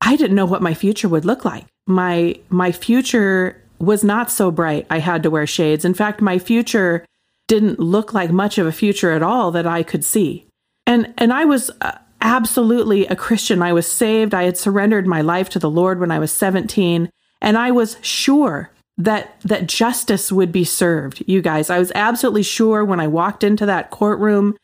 I 0.01 0.15
didn't 0.15 0.35
know 0.35 0.45
what 0.45 0.61
my 0.61 0.73
future 0.73 1.09
would 1.09 1.25
look 1.25 1.43
like. 1.43 1.65
My 1.87 2.39
my 2.49 2.71
future 2.71 3.61
was 3.79 4.03
not 4.03 4.31
so 4.31 4.51
bright. 4.51 4.85
I 4.89 4.99
had 4.99 5.23
to 5.23 5.29
wear 5.29 5.47
shades. 5.47 5.83
In 5.83 5.93
fact, 5.93 6.21
my 6.21 6.39
future 6.39 7.05
didn't 7.47 7.79
look 7.79 8.13
like 8.13 8.31
much 8.31 8.57
of 8.57 8.67
a 8.67 8.71
future 8.71 9.11
at 9.11 9.23
all 9.23 9.51
that 9.51 9.67
I 9.67 9.83
could 9.83 10.05
see. 10.05 10.45
And 10.85 11.13
and 11.17 11.33
I 11.33 11.45
was 11.45 11.71
uh, 11.81 11.97
absolutely 12.21 13.07
a 13.07 13.15
Christian. 13.15 13.61
I 13.61 13.73
was 13.73 13.91
saved. 13.91 14.33
I 14.33 14.43
had 14.43 14.57
surrendered 14.57 15.07
my 15.07 15.21
life 15.21 15.49
to 15.49 15.59
the 15.59 15.69
Lord 15.69 15.99
when 15.99 16.11
I 16.11 16.19
was 16.19 16.31
17, 16.31 17.09
and 17.41 17.57
I 17.57 17.71
was 17.71 17.97
sure 18.01 18.71
that 18.97 19.41
that 19.41 19.67
justice 19.67 20.31
would 20.31 20.51
be 20.51 20.63
served. 20.63 21.23
You 21.27 21.41
guys, 21.41 21.69
I 21.69 21.79
was 21.79 21.91
absolutely 21.95 22.43
sure 22.43 22.85
when 22.85 22.99
I 22.99 23.07
walked 23.07 23.43
into 23.43 23.65
that 23.65 23.89
courtroom 23.89 24.55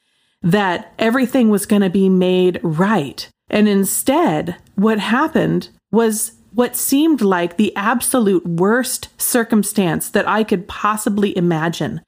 that 0.44 0.94
everything 0.98 1.50
was 1.50 1.66
going 1.66 1.82
to 1.82 1.90
be 1.90 2.10
made 2.10 2.60
right. 2.64 3.30
And 3.50 3.68
instead, 3.68 4.56
what 4.76 5.00
happened 5.00 5.70
was 5.92 6.34
what 6.54 6.76
seemed 6.76 7.22
like 7.22 7.58
the 7.58 7.76
absolute 7.76 8.46
worst 8.46 9.10
circumstance 9.22 10.10
that 10.10 10.28
I 10.28 10.44
could 10.44 10.68
possibly 10.68 11.36
imagine. 11.38 12.02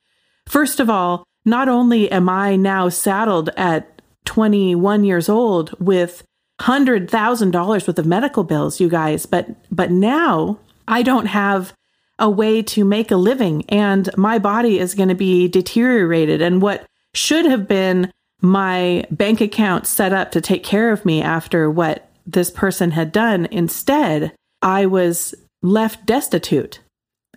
First 0.47 0.79
of 0.79 0.89
all, 0.89 1.23
not 1.45 1.69
only 1.69 2.11
am 2.11 2.29
I 2.29 2.55
now 2.55 2.89
saddled 2.89 3.49
at 3.55 4.01
21 4.25 5.03
years 5.03 5.29
old 5.29 5.73
with 5.79 6.23
$100,000 6.61 7.87
worth 7.87 7.99
of 7.99 8.05
medical 8.05 8.43
bills, 8.43 8.79
you 8.79 8.89
guys, 8.89 9.25
but 9.25 9.47
but 9.71 9.91
now 9.91 10.59
I 10.87 11.03
don't 11.03 11.25
have 11.25 11.73
a 12.19 12.29
way 12.29 12.61
to 12.61 12.85
make 12.85 13.11
a 13.11 13.17
living 13.17 13.65
and 13.69 14.09
my 14.15 14.39
body 14.39 14.79
is 14.79 14.93
going 14.93 15.09
to 15.09 15.15
be 15.15 15.47
deteriorated 15.47 16.41
and 16.41 16.61
what 16.61 16.85
should 17.13 17.45
have 17.45 17.67
been 17.67 18.11
my 18.43 19.05
bank 19.09 19.39
account 19.39 19.87
set 19.87 20.11
up 20.11 20.31
to 20.31 20.41
take 20.41 20.63
care 20.63 20.91
of 20.91 21.05
me 21.05 21.21
after 21.21 21.71
what 21.71 22.11
this 22.27 22.51
person 22.51 22.91
had 22.91 23.13
done. 23.13 23.47
Instead, 23.51 24.35
I 24.61 24.85
was 24.85 25.33
left 25.61 26.05
destitute. 26.05 26.81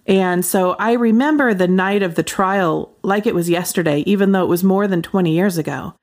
And 0.06 0.44
so 0.44 0.72
I 0.72 0.92
remember 0.92 1.54
the 1.54 1.68
night 1.68 2.02
of 2.02 2.16
the 2.16 2.24
trial 2.24 2.92
like 3.02 3.24
it 3.24 3.36
was 3.36 3.48
yesterday, 3.48 4.00
even 4.00 4.32
though 4.32 4.42
it 4.42 4.48
was 4.48 4.64
more 4.64 4.88
than 4.88 5.00
20 5.00 5.32
years 5.32 5.58
ago. 5.58 5.94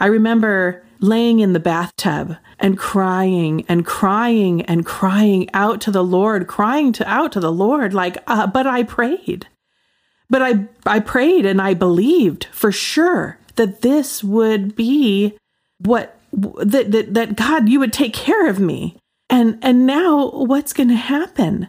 I 0.00 0.06
remember 0.06 0.84
laying 0.98 1.38
in 1.38 1.52
the 1.52 1.60
bathtub 1.60 2.36
and 2.58 2.76
crying 2.76 3.64
and 3.68 3.86
crying 3.86 4.62
and 4.62 4.84
crying 4.84 5.48
out 5.54 5.80
to 5.82 5.92
the 5.92 6.02
Lord, 6.04 6.48
crying 6.48 6.92
to 6.94 7.08
out 7.08 7.30
to 7.32 7.40
the 7.40 7.52
Lord, 7.52 7.94
like, 7.94 8.18
uh, 8.26 8.48
but 8.48 8.66
I 8.66 8.82
prayed. 8.82 9.46
But 10.28 10.42
I, 10.42 10.66
I 10.84 10.98
prayed 10.98 11.46
and 11.46 11.60
I 11.60 11.74
believed 11.74 12.46
for 12.46 12.72
sure 12.72 13.38
that 13.56 13.82
this 13.82 14.22
would 14.24 14.74
be 14.76 15.36
what 15.78 16.18
that, 16.32 16.90
that 16.92 17.14
that 17.14 17.36
God 17.36 17.68
you 17.68 17.78
would 17.80 17.92
take 17.92 18.14
care 18.14 18.48
of 18.48 18.58
me. 18.58 18.96
And 19.28 19.58
and 19.62 19.86
now 19.86 20.30
what's 20.30 20.72
going 20.72 20.88
to 20.88 20.94
happen? 20.94 21.68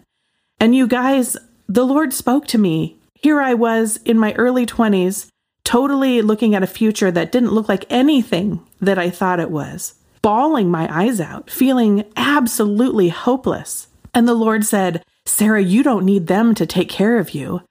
And 0.59 0.75
you 0.75 0.87
guys, 0.87 1.35
the 1.67 1.85
Lord 1.85 2.13
spoke 2.13 2.47
to 2.47 2.57
me. 2.57 2.97
Here 3.15 3.41
I 3.41 3.53
was 3.53 3.97
in 4.05 4.17
my 4.17 4.33
early 4.33 4.65
20s, 4.65 5.27
totally 5.63 6.21
looking 6.21 6.55
at 6.55 6.63
a 6.63 6.67
future 6.67 7.11
that 7.11 7.31
didn't 7.31 7.53
look 7.53 7.69
like 7.69 7.85
anything 7.89 8.61
that 8.81 8.99
I 8.99 9.09
thought 9.09 9.39
it 9.39 9.51
was, 9.51 9.95
bawling 10.21 10.69
my 10.69 10.87
eyes 10.93 11.21
out, 11.21 11.49
feeling 11.49 12.05
absolutely 12.15 13.09
hopeless. 13.09 13.87
And 14.13 14.27
the 14.27 14.33
Lord 14.33 14.65
said, 14.65 15.03
Sarah, 15.25 15.61
you 15.61 15.83
don't 15.83 16.05
need 16.05 16.27
them 16.27 16.53
to 16.55 16.65
take 16.65 16.89
care 16.89 17.17
of 17.17 17.31
you. 17.31 17.61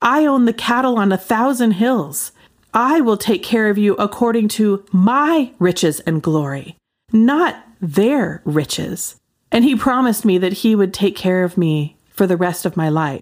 I 0.00 0.26
own 0.26 0.44
the 0.44 0.52
cattle 0.52 0.98
on 0.98 1.12
a 1.12 1.18
thousand 1.18 1.72
hills. 1.72 2.32
I 2.74 3.00
will 3.00 3.16
take 3.16 3.44
care 3.44 3.70
of 3.70 3.78
you 3.78 3.94
according 3.94 4.48
to 4.48 4.84
my 4.90 5.52
riches 5.60 6.00
and 6.00 6.20
glory, 6.20 6.76
not 7.12 7.64
their 7.80 8.42
riches. 8.44 9.20
And 9.52 9.64
he 9.64 9.76
promised 9.76 10.24
me 10.24 10.38
that 10.38 10.52
he 10.52 10.74
would 10.74 10.92
take 10.92 11.14
care 11.14 11.44
of 11.44 11.56
me 11.56 11.96
for 12.08 12.26
the 12.26 12.36
rest 12.36 12.66
of 12.66 12.76
my 12.76 12.88
life. 12.88 13.20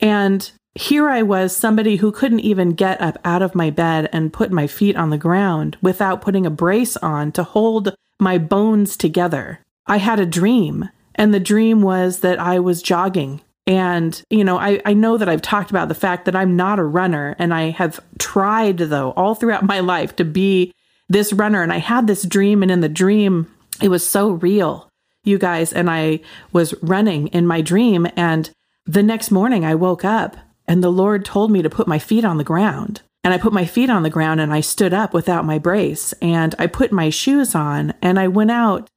And 0.00 0.50
here 0.74 1.10
I 1.10 1.22
was, 1.22 1.54
somebody 1.54 1.96
who 1.96 2.10
couldn't 2.10 2.40
even 2.40 2.70
get 2.70 3.00
up 3.02 3.18
out 3.22 3.42
of 3.42 3.54
my 3.54 3.68
bed 3.68 4.08
and 4.12 4.32
put 4.32 4.50
my 4.50 4.66
feet 4.66 4.96
on 4.96 5.10
the 5.10 5.18
ground 5.18 5.76
without 5.82 6.22
putting 6.22 6.46
a 6.46 6.50
brace 6.50 6.96
on 6.96 7.32
to 7.32 7.42
hold 7.42 7.94
my 8.18 8.38
bones 8.38 8.96
together. 8.96 9.60
I 9.86 9.98
had 9.98 10.18
a 10.18 10.26
dream, 10.26 10.88
and 11.14 11.34
the 11.34 11.38
dream 11.38 11.82
was 11.82 12.20
that 12.20 12.40
I 12.40 12.58
was 12.58 12.82
jogging 12.82 13.42
and, 13.66 14.22
you 14.28 14.44
know, 14.44 14.58
I, 14.58 14.80
I 14.84 14.92
know 14.92 15.16
that 15.16 15.28
I've 15.28 15.42
talked 15.42 15.70
about 15.70 15.88
the 15.88 15.94
fact 15.94 16.26
that 16.26 16.36
I'm 16.36 16.56
not 16.56 16.78
a 16.78 16.84
runner 16.84 17.34
and 17.38 17.54
I 17.54 17.70
have 17.70 18.00
tried 18.18 18.78
though 18.78 19.12
all 19.12 19.34
throughout 19.34 19.64
my 19.64 19.80
life 19.80 20.14
to 20.16 20.24
be 20.24 20.72
this 21.08 21.32
runner. 21.32 21.62
And 21.62 21.72
I 21.72 21.78
had 21.78 22.06
this 22.06 22.24
dream 22.24 22.62
and 22.62 22.70
in 22.70 22.80
the 22.80 22.88
dream, 22.88 23.50
it 23.80 23.88
was 23.88 24.06
so 24.06 24.30
real, 24.30 24.88
you 25.24 25.38
guys. 25.38 25.72
And 25.72 25.90
I 25.90 26.20
was 26.52 26.74
running 26.82 27.28
in 27.28 27.46
my 27.46 27.60
dream. 27.60 28.06
And 28.16 28.50
the 28.86 29.02
next 29.02 29.30
morning 29.30 29.64
I 29.64 29.74
woke 29.74 30.04
up 30.04 30.36
and 30.66 30.82
the 30.82 30.92
Lord 30.92 31.24
told 31.24 31.50
me 31.50 31.62
to 31.62 31.70
put 31.70 31.88
my 31.88 31.98
feet 31.98 32.24
on 32.24 32.36
the 32.36 32.44
ground. 32.44 33.02
And 33.22 33.32
I 33.32 33.38
put 33.38 33.54
my 33.54 33.64
feet 33.64 33.88
on 33.88 34.02
the 34.02 34.10
ground 34.10 34.42
and 34.42 34.52
I 34.52 34.60
stood 34.60 34.92
up 34.92 35.14
without 35.14 35.46
my 35.46 35.58
brace 35.58 36.12
and 36.20 36.54
I 36.58 36.66
put 36.66 36.92
my 36.92 37.08
shoes 37.08 37.54
on 37.54 37.94
and 38.02 38.18
I 38.18 38.28
went 38.28 38.50
out 38.50 38.90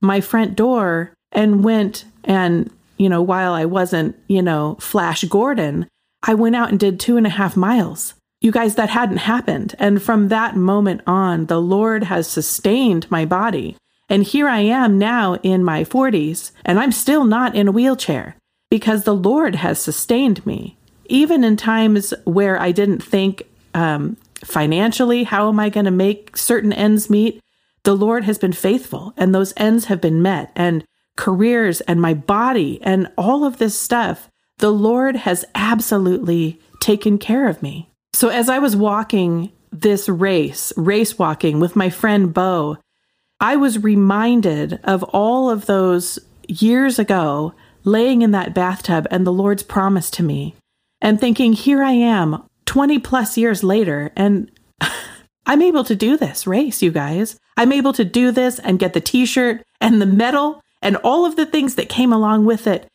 my 0.00 0.22
front 0.22 0.56
door 0.56 1.12
and 1.30 1.62
went 1.62 2.06
and 2.24 2.70
you 2.96 3.08
know, 3.08 3.22
while 3.22 3.52
I 3.52 3.64
wasn't, 3.64 4.16
you 4.28 4.42
know, 4.42 4.76
Flash 4.80 5.24
Gordon, 5.24 5.88
I 6.22 6.34
went 6.34 6.56
out 6.56 6.70
and 6.70 6.78
did 6.78 6.98
two 6.98 7.16
and 7.16 7.26
a 7.26 7.30
half 7.30 7.56
miles. 7.56 8.14
You 8.40 8.50
guys, 8.52 8.74
that 8.74 8.90
hadn't 8.90 9.18
happened. 9.18 9.74
And 9.78 10.02
from 10.02 10.28
that 10.28 10.56
moment 10.56 11.02
on, 11.06 11.46
the 11.46 11.60
Lord 11.60 12.04
has 12.04 12.28
sustained 12.28 13.10
my 13.10 13.24
body. 13.24 13.76
And 14.08 14.22
here 14.22 14.48
I 14.48 14.60
am 14.60 14.98
now 14.98 15.34
in 15.42 15.64
my 15.64 15.84
40s, 15.84 16.52
and 16.64 16.78
I'm 16.78 16.92
still 16.92 17.24
not 17.24 17.54
in 17.56 17.68
a 17.68 17.72
wheelchair 17.72 18.36
because 18.70 19.04
the 19.04 19.14
Lord 19.14 19.56
has 19.56 19.80
sustained 19.80 20.44
me. 20.46 20.76
Even 21.06 21.44
in 21.44 21.56
times 21.56 22.12
where 22.24 22.60
I 22.60 22.72
didn't 22.72 23.02
think 23.02 23.44
um, 23.74 24.16
financially, 24.44 25.24
how 25.24 25.48
am 25.48 25.58
I 25.58 25.70
going 25.70 25.86
to 25.86 25.90
make 25.90 26.36
certain 26.36 26.72
ends 26.72 27.08
meet? 27.08 27.40
The 27.84 27.94
Lord 27.94 28.24
has 28.24 28.38
been 28.38 28.52
faithful, 28.52 29.12
and 29.16 29.34
those 29.34 29.54
ends 29.56 29.86
have 29.86 30.00
been 30.00 30.22
met. 30.22 30.50
And 30.56 30.84
careers 31.16 31.80
and 31.82 32.00
my 32.00 32.14
body 32.14 32.80
and 32.82 33.10
all 33.16 33.44
of 33.44 33.58
this 33.58 33.78
stuff, 33.78 34.28
the 34.58 34.70
Lord 34.70 35.16
has 35.16 35.44
absolutely 35.54 36.60
taken 36.80 37.18
care 37.18 37.48
of 37.48 37.62
me. 37.62 37.90
So 38.14 38.28
as 38.28 38.48
I 38.48 38.58
was 38.58 38.76
walking 38.76 39.52
this 39.70 40.08
race, 40.08 40.72
race 40.76 41.18
walking 41.18 41.60
with 41.60 41.76
my 41.76 41.90
friend 41.90 42.32
Bo, 42.32 42.78
I 43.40 43.56
was 43.56 43.82
reminded 43.82 44.80
of 44.84 45.02
all 45.04 45.50
of 45.50 45.66
those 45.66 46.18
years 46.48 46.98
ago 46.98 47.54
laying 47.84 48.22
in 48.22 48.30
that 48.30 48.54
bathtub 48.54 49.06
and 49.10 49.26
the 49.26 49.32
Lord's 49.32 49.62
promise 49.62 50.10
to 50.12 50.22
me 50.22 50.54
and 51.00 51.20
thinking, 51.20 51.52
here 51.52 51.82
I 51.82 51.92
am 51.92 52.42
20 52.64 52.98
plus 52.98 53.36
years 53.36 53.62
later, 53.62 54.12
and 54.16 54.50
I'm 55.46 55.62
able 55.62 55.84
to 55.84 55.94
do 55.94 56.16
this 56.16 56.46
race, 56.46 56.82
you 56.82 56.90
guys. 56.90 57.38
I'm 57.56 57.72
able 57.72 57.92
to 57.94 58.04
do 58.04 58.30
this 58.30 58.58
and 58.58 58.78
get 58.78 58.92
the 58.92 59.00
t 59.00 59.24
shirt 59.24 59.62
and 59.80 60.00
the 60.00 60.06
medal 60.06 60.62
and 60.82 60.96
all 60.96 61.24
of 61.24 61.36
the 61.36 61.46
things 61.46 61.74
that 61.74 61.88
came 61.88 62.12
along 62.12 62.44
with 62.44 62.66
it 62.66 62.88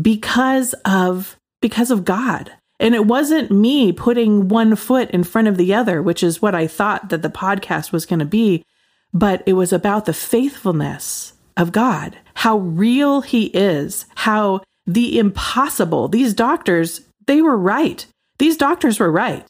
because 0.00 0.74
of 0.84 1.36
because 1.60 1.90
of 1.90 2.04
God. 2.04 2.52
And 2.80 2.94
it 2.94 3.06
wasn't 3.06 3.50
me 3.50 3.92
putting 3.92 4.48
one 4.48 4.76
foot 4.76 5.10
in 5.10 5.24
front 5.24 5.48
of 5.48 5.56
the 5.56 5.74
other, 5.74 6.00
which 6.00 6.22
is 6.22 6.40
what 6.40 6.54
I 6.54 6.68
thought 6.68 7.08
that 7.08 7.22
the 7.22 7.28
podcast 7.28 7.90
was 7.90 8.06
going 8.06 8.20
to 8.20 8.24
be, 8.24 8.64
but 9.12 9.42
it 9.46 9.54
was 9.54 9.72
about 9.72 10.04
the 10.04 10.12
faithfulness 10.12 11.32
of 11.56 11.72
God, 11.72 12.16
how 12.34 12.58
real 12.58 13.20
he 13.20 13.46
is, 13.46 14.06
how 14.14 14.60
the 14.86 15.18
impossible, 15.18 16.06
these 16.06 16.32
doctors, 16.32 17.00
they 17.26 17.42
were 17.42 17.58
right. 17.58 18.06
These 18.38 18.56
doctors 18.56 19.00
were 19.00 19.10
right. 19.10 19.44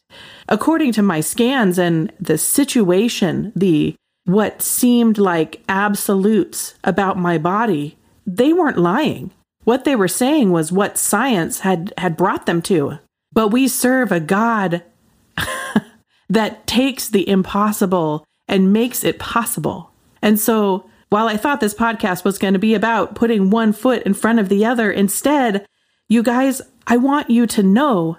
According 0.47 0.93
to 0.93 1.03
my 1.03 1.21
scans 1.21 1.77
and 1.77 2.11
the 2.19 2.39
situation, 2.39 3.53
the 3.55 3.95
what 4.29 4.61
seemed 4.61 5.17
like 5.17 5.63
absolutes 5.67 6.75
about 6.83 7.17
my 7.17 7.37
body, 7.37 7.97
they 8.25 8.53
weren't 8.53 8.77
lying. 8.77 9.31
What 9.63 9.85
they 9.85 9.95
were 9.95 10.07
saying 10.07 10.51
was 10.51 10.71
what 10.71 10.97
science 10.97 11.61
had, 11.61 11.93
had 11.97 12.15
brought 12.15 12.45
them 12.45 12.61
to. 12.63 12.99
But 13.33 13.49
we 13.49 13.67
serve 13.67 14.11
a 14.11 14.19
God 14.19 14.83
that 16.29 16.67
takes 16.67 17.09
the 17.09 17.27
impossible 17.27 18.23
and 18.47 18.73
makes 18.73 19.03
it 19.03 19.19
possible. 19.19 19.91
And 20.21 20.39
so 20.39 20.89
while 21.09 21.27
I 21.27 21.37
thought 21.37 21.59
this 21.59 21.73
podcast 21.73 22.23
was 22.23 22.37
going 22.37 22.53
to 22.53 22.59
be 22.59 22.75
about 22.75 23.15
putting 23.15 23.49
one 23.49 23.73
foot 23.73 24.03
in 24.03 24.13
front 24.13 24.39
of 24.39 24.49
the 24.49 24.63
other, 24.65 24.91
instead, 24.91 25.65
you 26.07 26.21
guys, 26.21 26.61
I 26.85 26.97
want 26.97 27.29
you 27.29 27.47
to 27.47 27.63
know 27.63 28.17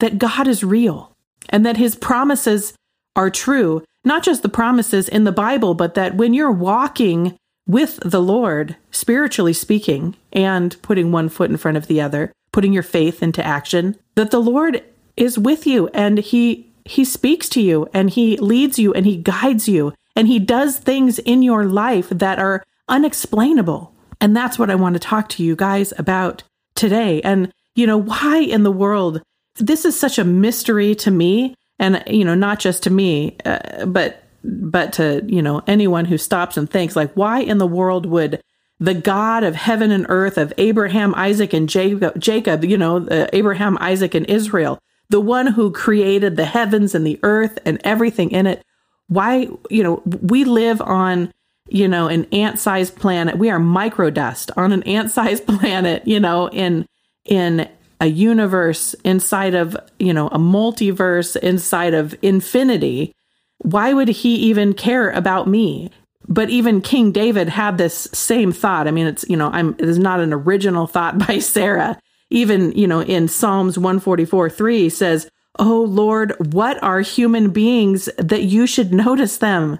that 0.00 0.18
God 0.18 0.48
is 0.48 0.64
real 0.64 1.14
and 1.48 1.64
that 1.64 1.76
his 1.76 1.94
promises 1.94 2.74
are 3.14 3.30
true. 3.30 3.84
Not 4.04 4.22
just 4.22 4.42
the 4.42 4.48
promises 4.48 5.08
in 5.08 5.24
the 5.24 5.32
Bible, 5.32 5.74
but 5.74 5.94
that 5.94 6.16
when 6.16 6.34
you're 6.34 6.50
walking 6.50 7.36
with 7.66 8.00
the 8.04 8.20
Lord, 8.20 8.76
spiritually 8.90 9.52
speaking, 9.52 10.16
and 10.32 10.80
putting 10.82 11.12
one 11.12 11.28
foot 11.28 11.50
in 11.50 11.56
front 11.56 11.76
of 11.76 11.86
the 11.86 12.00
other, 12.00 12.32
putting 12.52 12.72
your 12.72 12.82
faith 12.82 13.22
into 13.22 13.44
action, 13.44 13.96
that 14.14 14.30
the 14.30 14.40
Lord 14.40 14.82
is 15.16 15.38
with 15.38 15.66
you 15.66 15.88
and 15.88 16.18
he 16.18 16.68
he 16.84 17.04
speaks 17.04 17.48
to 17.50 17.60
you 17.60 17.88
and 17.94 18.10
he 18.10 18.36
leads 18.38 18.78
you 18.78 18.92
and 18.92 19.06
he 19.06 19.16
guides 19.16 19.68
you 19.68 19.94
and 20.16 20.26
he 20.26 20.40
does 20.40 20.78
things 20.78 21.20
in 21.20 21.42
your 21.42 21.64
life 21.64 22.08
that 22.08 22.40
are 22.40 22.64
unexplainable. 22.88 23.94
And 24.20 24.36
that's 24.36 24.58
what 24.58 24.70
I 24.70 24.74
want 24.74 24.94
to 24.94 24.98
talk 24.98 25.28
to 25.30 25.44
you 25.44 25.54
guys 25.54 25.92
about 25.96 26.42
today. 26.74 27.20
And, 27.22 27.52
you 27.76 27.86
know, 27.86 27.98
why 27.98 28.38
in 28.38 28.64
the 28.64 28.72
world 28.72 29.22
this 29.56 29.84
is 29.84 29.98
such 29.98 30.18
a 30.18 30.24
mystery 30.24 30.94
to 30.96 31.10
me 31.10 31.54
and, 31.82 32.00
you 32.06 32.24
know, 32.24 32.36
not 32.36 32.60
just 32.60 32.84
to 32.84 32.90
me, 32.90 33.36
uh, 33.44 33.86
but, 33.86 34.22
but 34.44 34.92
to, 34.94 35.24
you 35.26 35.42
know, 35.42 35.62
anyone 35.66 36.04
who 36.04 36.16
stops 36.16 36.56
and 36.56 36.70
thinks 36.70 36.94
like, 36.94 37.12
why 37.14 37.40
in 37.40 37.58
the 37.58 37.66
world 37.66 38.06
would 38.06 38.40
the 38.78 38.94
God 38.94 39.42
of 39.42 39.56
heaven 39.56 39.90
and 39.90 40.06
earth 40.08 40.38
of 40.38 40.52
Abraham, 40.58 41.12
Isaac, 41.16 41.52
and 41.52 41.68
Jacob, 41.68 42.20
Jacob 42.20 42.64
you 42.64 42.78
know, 42.78 43.04
uh, 43.08 43.26
Abraham, 43.32 43.76
Isaac, 43.80 44.14
and 44.14 44.26
Israel, 44.26 44.78
the 45.08 45.20
one 45.20 45.48
who 45.48 45.72
created 45.72 46.36
the 46.36 46.44
heavens 46.44 46.94
and 46.94 47.04
the 47.04 47.18
earth 47.24 47.58
and 47.64 47.80
everything 47.82 48.30
in 48.30 48.46
it, 48.46 48.62
why, 49.08 49.48
you 49.68 49.82
know, 49.82 50.02
we 50.04 50.44
live 50.44 50.80
on, 50.80 51.32
you 51.68 51.88
know, 51.88 52.06
an 52.06 52.26
ant 52.26 52.60
sized 52.60 52.94
planet. 52.94 53.38
We 53.38 53.50
are 53.50 53.58
microdust 53.58 54.52
on 54.56 54.70
an 54.70 54.84
ant 54.84 55.10
sized 55.10 55.46
planet, 55.58 56.06
you 56.06 56.20
know, 56.20 56.48
in, 56.48 56.86
in 57.24 57.68
a 58.02 58.06
universe 58.06 58.94
inside 59.04 59.54
of, 59.54 59.76
you 60.00 60.12
know, 60.12 60.26
a 60.28 60.38
multiverse 60.38 61.36
inside 61.36 61.94
of 61.94 62.16
infinity. 62.20 63.14
Why 63.58 63.92
would 63.92 64.08
he 64.08 64.34
even 64.34 64.74
care 64.74 65.10
about 65.10 65.46
me? 65.46 65.88
But 66.26 66.50
even 66.50 66.80
King 66.80 67.12
David 67.12 67.48
had 67.48 67.78
this 67.78 68.08
same 68.12 68.50
thought. 68.50 68.88
I 68.88 68.90
mean, 68.90 69.06
it's, 69.06 69.24
you 69.28 69.36
know, 69.36 69.50
I'm, 69.52 69.76
it 69.78 69.88
is 69.88 70.00
not 70.00 70.18
an 70.18 70.32
original 70.32 70.88
thought 70.88 71.16
by 71.26 71.38
Sarah. 71.38 71.96
Even, 72.28 72.72
you 72.72 72.88
know, 72.88 73.02
in 73.02 73.28
Psalms 73.28 73.78
144 73.78 74.50
3 74.50 74.88
says, 74.88 75.30
Oh 75.60 75.82
Lord, 75.82 76.34
what 76.52 76.82
are 76.82 77.02
human 77.02 77.50
beings 77.50 78.08
that 78.18 78.42
you 78.42 78.66
should 78.66 78.92
notice 78.92 79.38
them? 79.38 79.78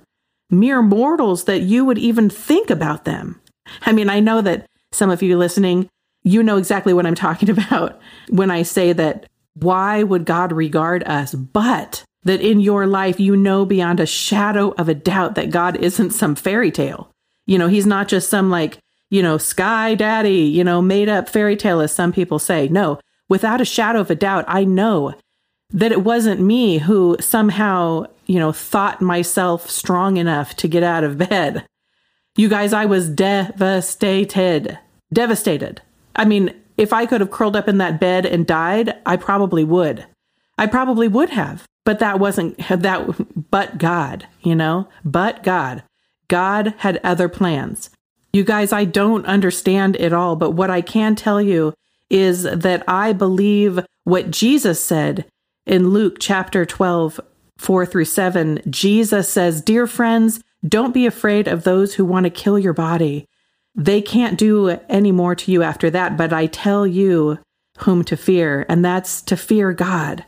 Mere 0.49 0.81
mortals 0.81 1.45
that 1.45 1.63
you 1.63 1.85
would 1.85 1.99
even 1.99 2.31
think 2.31 2.71
about 2.71 3.05
them. 3.05 3.41
I 3.81 3.91
mean, 3.91 4.09
I 4.09 4.21
know 4.21 4.43
that 4.43 4.67
some 4.93 5.11
of 5.11 5.23
you 5.23 5.37
listening, 5.37 5.89
you 6.23 6.43
know 6.43 6.57
exactly 6.57 6.93
what 6.93 7.07
I'm 7.07 7.15
talking 7.15 7.51
about 7.59 8.01
when 8.29 8.51
I 8.51 8.63
say 8.63 8.93
that 8.93 9.27
why 9.55 10.03
would 10.03 10.25
God 10.25 10.53
regard 10.53 11.03
us? 11.05 11.35
But 11.35 12.05
that 12.25 12.41
in 12.41 12.61
your 12.61 12.87
life, 12.87 13.19
you 13.21 13.37
know 13.37 13.65
beyond 13.65 14.01
a 14.01 14.07
shadow 14.07 14.71
of 14.79 14.89
a 14.89 14.95
doubt 14.95 15.35
that 15.35 15.51
God 15.51 15.77
isn't 15.77 16.11
some 16.11 16.35
fairy 16.35 16.71
tale. 16.71 17.11
You 17.47 17.59
know, 17.59 17.69
he's 17.69 17.87
not 17.87 18.09
just 18.09 18.31
some 18.31 18.51
like, 18.51 18.79
you 19.11 19.23
know, 19.23 19.39
sky 19.39 19.95
daddy, 19.95 20.43
you 20.43 20.65
know, 20.65 20.81
made 20.81 21.09
up 21.09 21.29
fairy 21.29 21.57
tale, 21.57 21.81
as 21.81 21.93
some 21.93 22.13
people 22.13 22.39
say. 22.39 22.69
No, 22.69 23.01
without 23.29 23.61
a 23.61 23.67
shadow 23.67 24.01
of 24.01 24.11
a 24.11 24.15
doubt, 24.15 24.45
I 24.47 24.65
know 24.65 25.15
that 25.71 25.93
it 25.93 26.05
wasn't 26.05 26.41
me 26.41 26.79
who 26.79 27.17
somehow, 27.21 28.07
you 28.27 28.39
know, 28.39 28.53
thought 28.53 29.03
myself 29.03 29.69
strong 29.69 30.17
enough 30.17 30.55
to 30.57 30.69
get 30.69 30.83
out 30.83 31.05
of 31.05 31.19
bed. 31.19 31.67
You 32.37 32.49
guys, 32.49 32.73
I 32.73 32.87
was 32.87 33.11
devastated. 33.11 34.79
Devastated. 35.13 35.83
I 36.17 36.25
mean, 36.25 36.55
if 36.77 36.93
I 36.93 37.07
could 37.07 37.21
have 37.21 37.31
curled 37.31 37.57
up 37.57 37.69
in 37.69 37.79
that 37.79 38.01
bed 38.01 38.27
and 38.27 38.47
died, 38.47 38.97
I 39.07 39.17
probably 39.17 39.65
would. 39.65 40.07
I 40.59 40.67
probably 40.67 41.09
would 41.09 41.31
have. 41.31 41.65
But 41.85 41.99
that 41.99 42.21
wasn't 42.21 42.57
that, 42.69 43.51
but 43.51 43.79
God, 43.79 44.27
you 44.43 44.55
know, 44.55 44.89
but 45.05 45.43
God. 45.43 45.83
God 46.29 46.75
had 46.79 47.01
other 47.03 47.29
plans. 47.29 47.91
You 48.33 48.45
guys, 48.45 48.73
I 48.73 48.85
don't 48.85 49.27
understand 49.27 49.97
it 49.97 50.13
all, 50.13 50.37
but 50.37 50.53
what 50.53 50.71
I 50.71 50.81
can 50.81 51.15
tell 51.17 51.43
you 51.43 51.75
is 52.09 52.45
that 52.45 52.85
I 52.89 53.13
believe 53.13 53.81
what 54.05 54.31
Jesus 54.31 54.83
said 54.83 55.27
in 55.67 55.91
Luke 55.91 56.17
chapter 56.19 56.65
12, 56.65 57.21
4 57.59 57.87
through 57.87 58.05
7, 58.05 58.63
Jesus 58.71 59.29
says, 59.29 59.61
Dear 59.61 59.87
friends, 59.87 60.41
don't 60.67 60.95
be 60.95 61.07
afraid 61.07 61.49
of 61.49 61.65
those 61.65 61.95
who 61.95 62.05
want 62.05 62.25
to 62.25 62.31
kill 62.31 62.59
your 62.59 62.73
body. 62.73 63.27
They 63.75 64.03
can't 64.03 64.39
do 64.39 64.79
any 64.89 65.13
more 65.13 65.35
to 65.35 65.51
you 65.51 65.63
after 65.63 65.91
that, 65.91 66.17
but 66.17 66.33
I 66.33 66.47
tell 66.47 66.87
you 66.87 67.39
whom 67.79 68.05
to 68.05 68.17
fear, 68.17 68.67
and 68.69 68.85
that's 68.85 69.23
to 69.23 69.37
fear 69.37 69.73
God. 69.73 70.25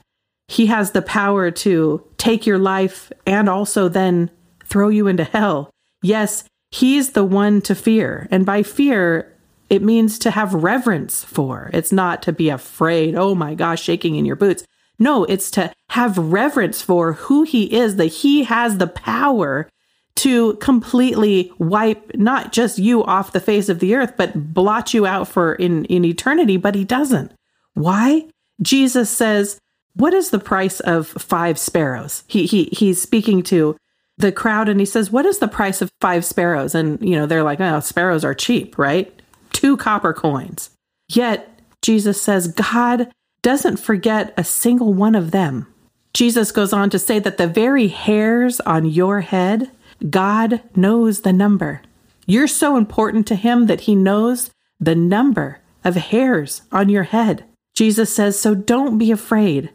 He 0.48 0.66
has 0.66 0.90
the 0.90 1.02
power 1.02 1.50
to 1.50 2.04
take 2.16 2.46
your 2.46 2.59
life 2.59 3.12
and 3.26 3.48
also 3.48 3.88
then 3.88 4.30
throw 4.64 4.88
you 4.88 5.07
into 5.07 5.24
hell. 5.24 5.70
Yes, 6.02 6.44
He's 6.74 7.11
the 7.11 7.22
one 7.22 7.61
to 7.62 7.74
fear. 7.76 8.26
And 8.33 8.44
by 8.44 8.64
fear, 8.64 9.33
it 9.70 9.80
means 9.80 10.18
to 10.18 10.33
have 10.33 10.52
reverence 10.54 11.22
for. 11.22 11.70
It's 11.72 11.92
not 11.92 12.20
to 12.24 12.33
be 12.33 12.48
afraid, 12.48 13.14
oh 13.14 13.37
my 13.37 13.54
gosh, 13.54 13.80
shaking 13.80 14.16
in 14.16 14.24
your 14.24 14.35
boots. 14.35 14.64
No, 14.98 15.22
it's 15.22 15.52
to 15.52 15.72
have 15.90 16.18
reverence 16.18 16.83
for 16.83 17.12
who 17.12 17.44
he 17.44 17.72
is, 17.72 17.94
that 17.94 18.07
he 18.07 18.42
has 18.42 18.78
the 18.78 18.88
power 18.88 19.68
to 20.16 20.55
completely 20.55 21.53
wipe 21.59 22.14
not 22.14 22.53
just 22.53 22.79
you 22.79 23.05
off 23.05 23.33
the 23.33 23.40
face 23.40 23.68
of 23.68 23.81
the 23.81 23.94
earth, 23.94 24.14
but 24.16 24.55
blot 24.55 24.94
you 24.94 25.07
out 25.07 25.29
for 25.29 25.55
in, 25.55 25.85
in 25.87 26.05
eternity, 26.05 26.57
but 26.57 26.74
he 26.74 26.85
doesn't. 26.85 27.33
Why? 27.74 28.27
Jesus 28.62 29.11
says, 29.11 29.59
What 29.94 30.14
is 30.14 30.31
the 30.31 30.38
price 30.38 30.81
of 30.81 31.09
five 31.09 31.59
sparrows? 31.59 32.22
He 32.27 32.46
he 32.46 32.64
he's 32.72 33.03
speaking 33.03 33.42
to 33.44 33.77
the 34.16 34.31
crowd 34.31 34.68
and 34.68 34.79
he 34.79 34.87
says, 34.87 35.11
What 35.11 35.27
is 35.27 35.38
the 35.38 35.48
price 35.48 35.83
of 35.83 35.90
five 36.00 36.24
sparrows? 36.24 36.74
And 36.74 37.00
you 37.07 37.16
know, 37.16 37.27
they're 37.27 37.42
like, 37.42 37.61
Oh, 37.61 37.81
sparrows 37.81 38.24
are 38.24 38.35
cheap, 38.35 38.79
right? 38.79 39.12
Two 39.53 39.77
copper 39.77 40.12
coins. 40.12 40.70
Yet 41.09 41.61
Jesus 41.83 42.20
says, 42.22 42.48
God 42.48 43.11
doesn't 43.42 43.77
forget 43.77 44.33
a 44.37 44.44
single 44.44 44.94
one 44.94 45.14
of 45.14 45.33
them. 45.33 45.66
Jesus 46.14 46.53
goes 46.53 46.72
on 46.72 46.90
to 46.90 46.98
say 46.98 47.18
that 47.18 47.37
the 47.37 47.48
very 47.48 47.88
hairs 47.88 48.61
on 48.61 48.87
your 48.87 49.20
head, 49.20 49.70
God 50.11 50.62
knows 50.74 51.20
the 51.20 51.33
number. 51.33 51.83
You're 52.26 52.48
so 52.48 52.76
important 52.76 53.26
to 53.28 53.35
him 53.35 53.66
that 53.66 53.83
he 53.83 53.94
knows 53.94 54.50
the 54.80 54.94
number 54.94 55.61
of 55.85 55.94
hairs 55.96 56.62
on 56.72 56.88
your 56.88 57.04
head. 57.04 57.44
Jesus 57.74 58.14
says, 58.14 58.38
so 58.38 58.54
don't 58.54 58.98
be 58.98 59.11
afraid. 59.11 59.70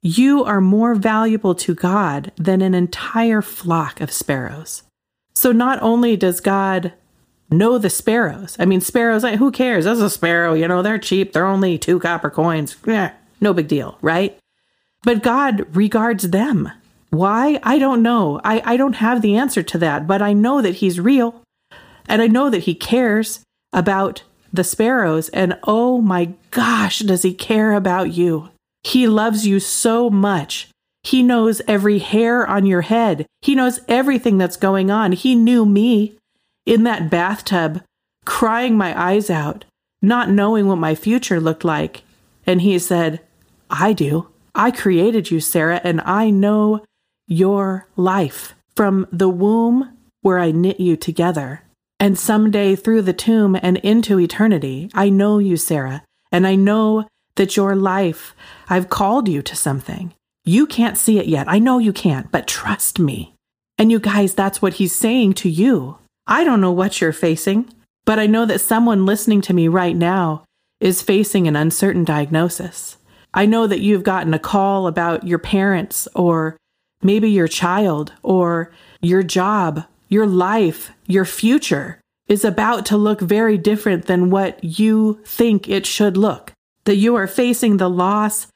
You 0.00 0.44
are 0.44 0.60
more 0.60 0.94
valuable 0.94 1.54
to 1.56 1.74
God 1.74 2.32
than 2.36 2.60
an 2.60 2.74
entire 2.74 3.42
flock 3.42 4.00
of 4.00 4.12
sparrows. 4.12 4.82
So 5.34 5.52
not 5.52 5.80
only 5.82 6.16
does 6.16 6.40
God 6.40 6.92
know 7.50 7.78
the 7.78 7.90
sparrows. 7.90 8.56
I 8.58 8.64
mean, 8.64 8.80
sparrows, 8.80 9.24
who 9.24 9.52
cares? 9.52 9.84
That's 9.84 10.00
a 10.00 10.10
sparrow, 10.10 10.54
you 10.54 10.66
know, 10.66 10.82
they're 10.82 10.98
cheap. 10.98 11.32
They're 11.32 11.46
only 11.46 11.78
two 11.78 12.00
copper 12.00 12.30
coins. 12.30 12.76
No 13.40 13.52
big 13.52 13.68
deal, 13.68 13.98
right? 14.00 14.38
But 15.02 15.22
God 15.22 15.66
regards 15.76 16.30
them. 16.30 16.70
Why? 17.12 17.60
I 17.62 17.78
don't 17.78 18.02
know. 18.02 18.40
I, 18.42 18.62
I 18.64 18.76
don't 18.78 18.94
have 18.94 19.20
the 19.20 19.36
answer 19.36 19.62
to 19.62 19.78
that, 19.78 20.06
but 20.06 20.22
I 20.22 20.32
know 20.32 20.62
that 20.62 20.76
He's 20.76 20.98
real. 20.98 21.42
And 22.08 22.22
I 22.22 22.26
know 22.26 22.48
that 22.48 22.64
He 22.64 22.74
cares 22.74 23.40
about 23.70 24.22
the 24.50 24.64
sparrows. 24.64 25.28
And 25.28 25.58
oh 25.64 26.00
my 26.00 26.32
gosh, 26.50 27.00
does 27.00 27.22
He 27.22 27.34
care 27.34 27.74
about 27.74 28.14
you? 28.14 28.48
He 28.82 29.06
loves 29.06 29.46
you 29.46 29.60
so 29.60 30.08
much. 30.08 30.68
He 31.02 31.22
knows 31.22 31.60
every 31.68 31.98
hair 31.98 32.46
on 32.46 32.64
your 32.64 32.80
head. 32.80 33.26
He 33.42 33.54
knows 33.54 33.80
everything 33.88 34.38
that's 34.38 34.56
going 34.56 34.90
on. 34.90 35.12
He 35.12 35.34
knew 35.34 35.66
me 35.66 36.16
in 36.64 36.84
that 36.84 37.10
bathtub, 37.10 37.82
crying 38.24 38.74
my 38.78 38.98
eyes 38.98 39.28
out, 39.28 39.66
not 40.00 40.30
knowing 40.30 40.66
what 40.66 40.76
my 40.76 40.94
future 40.94 41.40
looked 41.40 41.64
like. 41.64 42.04
And 42.46 42.62
he 42.62 42.78
said, 42.78 43.20
I 43.68 43.92
do. 43.92 44.28
I 44.54 44.70
created 44.70 45.30
you, 45.30 45.40
Sarah, 45.40 45.80
and 45.84 46.00
I 46.00 46.30
know 46.30 46.82
your 47.26 47.88
life 47.96 48.54
from 48.74 49.06
the 49.12 49.28
womb 49.28 49.96
where 50.22 50.38
I 50.38 50.50
knit 50.50 50.80
you 50.80 50.96
together. 50.96 51.62
And 52.00 52.18
someday 52.18 52.74
through 52.74 53.02
the 53.02 53.12
tomb 53.12 53.56
and 53.62 53.76
into 53.78 54.18
eternity, 54.18 54.90
I 54.94 55.08
know 55.08 55.38
you, 55.38 55.56
Sarah, 55.56 56.02
and 56.32 56.46
I 56.46 56.56
know 56.56 57.06
that 57.36 57.56
your 57.56 57.76
life, 57.76 58.34
I've 58.68 58.88
called 58.88 59.28
you 59.28 59.42
to 59.42 59.56
something. 59.56 60.12
You 60.44 60.66
can't 60.66 60.98
see 60.98 61.18
it 61.18 61.26
yet. 61.26 61.48
I 61.48 61.58
know 61.58 61.78
you 61.78 61.92
can't, 61.92 62.30
but 62.32 62.48
trust 62.48 62.98
me. 62.98 63.34
And 63.78 63.90
you 63.90 64.00
guys, 64.00 64.34
that's 64.34 64.60
what 64.60 64.74
he's 64.74 64.94
saying 64.94 65.34
to 65.34 65.48
you. 65.48 65.98
I 66.26 66.44
don't 66.44 66.60
know 66.60 66.72
what 66.72 67.00
you're 67.00 67.12
facing, 67.12 67.72
but 68.04 68.18
I 68.18 68.26
know 68.26 68.46
that 68.46 68.60
someone 68.60 69.06
listening 69.06 69.40
to 69.42 69.54
me 69.54 69.68
right 69.68 69.96
now 69.96 70.44
is 70.80 71.02
facing 71.02 71.46
an 71.46 71.56
uncertain 71.56 72.04
diagnosis. 72.04 72.96
I 73.32 73.46
know 73.46 73.66
that 73.66 73.80
you've 73.80 74.02
gotten 74.02 74.34
a 74.34 74.38
call 74.38 74.86
about 74.86 75.26
your 75.26 75.38
parents 75.38 76.08
or 76.14 76.56
maybe 77.02 77.30
your 77.30 77.48
child 77.48 78.12
or 78.22 78.72
your 79.00 79.22
job, 79.22 79.84
your 80.08 80.26
life, 80.26 80.90
your 81.06 81.24
future 81.24 82.00
is 82.28 82.44
about 82.44 82.86
to 82.86 82.96
look 82.96 83.20
very 83.20 83.58
different 83.58 84.06
than 84.06 84.30
what 84.30 84.62
you 84.62 85.20
think 85.24 85.68
it 85.68 85.86
should 85.86 86.16
look. 86.16 86.52
That 86.84 86.96
you 86.96 87.14
are 87.16 87.26
facing 87.26 87.76
the 87.76 87.90
loss 87.90 88.46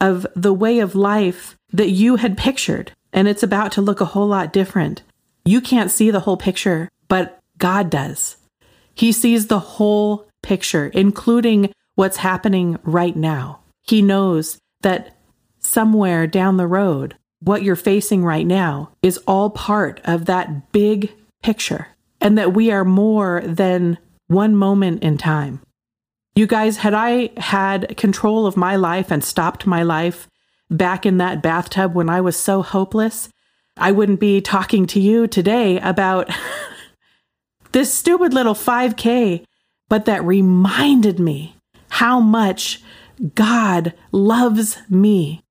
of 0.00 0.26
the 0.34 0.52
way 0.52 0.78
of 0.78 0.94
life 0.94 1.56
that 1.72 1.90
you 1.90 2.16
had 2.16 2.38
pictured, 2.38 2.92
and 3.12 3.28
it's 3.28 3.42
about 3.42 3.72
to 3.72 3.82
look 3.82 4.00
a 4.00 4.06
whole 4.06 4.26
lot 4.26 4.52
different. 4.52 5.02
You 5.44 5.60
can't 5.60 5.90
see 5.90 6.10
the 6.10 6.20
whole 6.20 6.36
picture, 6.36 6.88
but 7.08 7.38
God 7.58 7.90
does. 7.90 8.36
He 8.94 9.12
sees 9.12 9.46
the 9.46 9.60
whole 9.60 10.26
picture, 10.42 10.86
including 10.88 11.72
what's 11.94 12.18
happening 12.18 12.78
right 12.82 13.16
now. 13.16 13.60
He 13.82 14.02
knows 14.02 14.58
that 14.82 15.16
somewhere 15.58 16.26
down 16.26 16.56
the 16.56 16.66
road, 16.66 17.16
what 17.40 17.62
you're 17.62 17.76
facing 17.76 18.24
right 18.24 18.46
now 18.46 18.90
is 19.02 19.18
all 19.26 19.50
part 19.50 20.00
of 20.04 20.26
that 20.26 20.72
big 20.72 21.12
picture, 21.42 21.88
and 22.20 22.36
that 22.38 22.52
we 22.52 22.70
are 22.70 22.84
more 22.84 23.42
than 23.44 23.98
one 24.28 24.54
moment 24.54 25.02
in 25.02 25.18
time. 25.18 25.60
You 26.34 26.46
guys, 26.46 26.78
had 26.78 26.94
I 26.94 27.30
had 27.36 27.96
control 27.96 28.46
of 28.46 28.56
my 28.56 28.76
life 28.76 29.10
and 29.10 29.24
stopped 29.24 29.66
my 29.66 29.82
life 29.82 30.28
back 30.70 31.04
in 31.04 31.18
that 31.18 31.42
bathtub 31.42 31.94
when 31.94 32.08
I 32.08 32.20
was 32.20 32.36
so 32.36 32.62
hopeless, 32.62 33.28
I 33.76 33.92
wouldn't 33.92 34.20
be 34.20 34.40
talking 34.40 34.86
to 34.88 35.00
you 35.00 35.26
today 35.26 35.78
about 35.80 36.30
this 37.72 37.92
stupid 37.92 38.32
little 38.32 38.54
5K, 38.54 39.44
but 39.88 40.04
that 40.04 40.24
reminded 40.24 41.18
me 41.18 41.56
how 41.88 42.20
much 42.20 42.80
God 43.34 43.94
loves 44.12 44.78
me. 44.88 45.42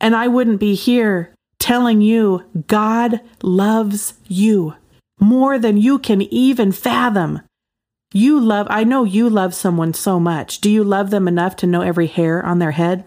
And 0.00 0.16
I 0.16 0.28
wouldn't 0.28 0.60
be 0.60 0.74
here 0.74 1.34
telling 1.58 2.00
you 2.00 2.44
God 2.66 3.20
loves 3.42 4.14
you 4.26 4.74
more 5.20 5.58
than 5.58 5.76
you 5.76 5.98
can 5.98 6.22
even 6.22 6.72
fathom. 6.72 7.40
You 8.12 8.40
love, 8.40 8.66
I 8.70 8.82
know 8.82 9.04
you 9.04 9.30
love 9.30 9.54
someone 9.54 9.94
so 9.94 10.18
much. 10.18 10.60
Do 10.60 10.70
you 10.70 10.82
love 10.82 11.10
them 11.10 11.28
enough 11.28 11.54
to 11.56 11.66
know 11.66 11.82
every 11.82 12.08
hair 12.08 12.44
on 12.44 12.58
their 12.58 12.72
head? 12.72 13.04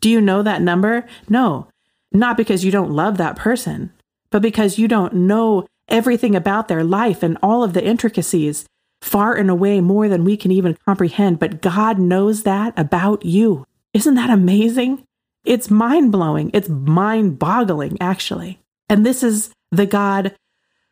Do 0.00 0.08
you 0.08 0.20
know 0.20 0.42
that 0.42 0.62
number? 0.62 1.06
No, 1.28 1.68
not 2.12 2.36
because 2.36 2.64
you 2.64 2.70
don't 2.70 2.92
love 2.92 3.18
that 3.18 3.36
person, 3.36 3.92
but 4.30 4.40
because 4.40 4.78
you 4.78 4.88
don't 4.88 5.12
know 5.12 5.66
everything 5.88 6.36
about 6.36 6.68
their 6.68 6.84
life 6.84 7.22
and 7.22 7.36
all 7.42 7.62
of 7.64 7.72
the 7.72 7.84
intricacies 7.84 8.64
far 9.02 9.34
and 9.34 9.50
away 9.50 9.80
more 9.80 10.08
than 10.08 10.24
we 10.24 10.36
can 10.36 10.50
even 10.50 10.78
comprehend. 10.86 11.38
But 11.38 11.60
God 11.60 11.98
knows 11.98 12.44
that 12.44 12.72
about 12.76 13.24
you. 13.24 13.66
Isn't 13.92 14.14
that 14.14 14.30
amazing? 14.30 15.04
It's 15.44 15.70
mind 15.70 16.12
blowing. 16.12 16.50
It's 16.52 16.68
mind 16.68 17.38
boggling, 17.38 17.96
actually. 18.00 18.60
And 18.88 19.04
this 19.04 19.22
is 19.22 19.50
the 19.70 19.86
God 19.86 20.34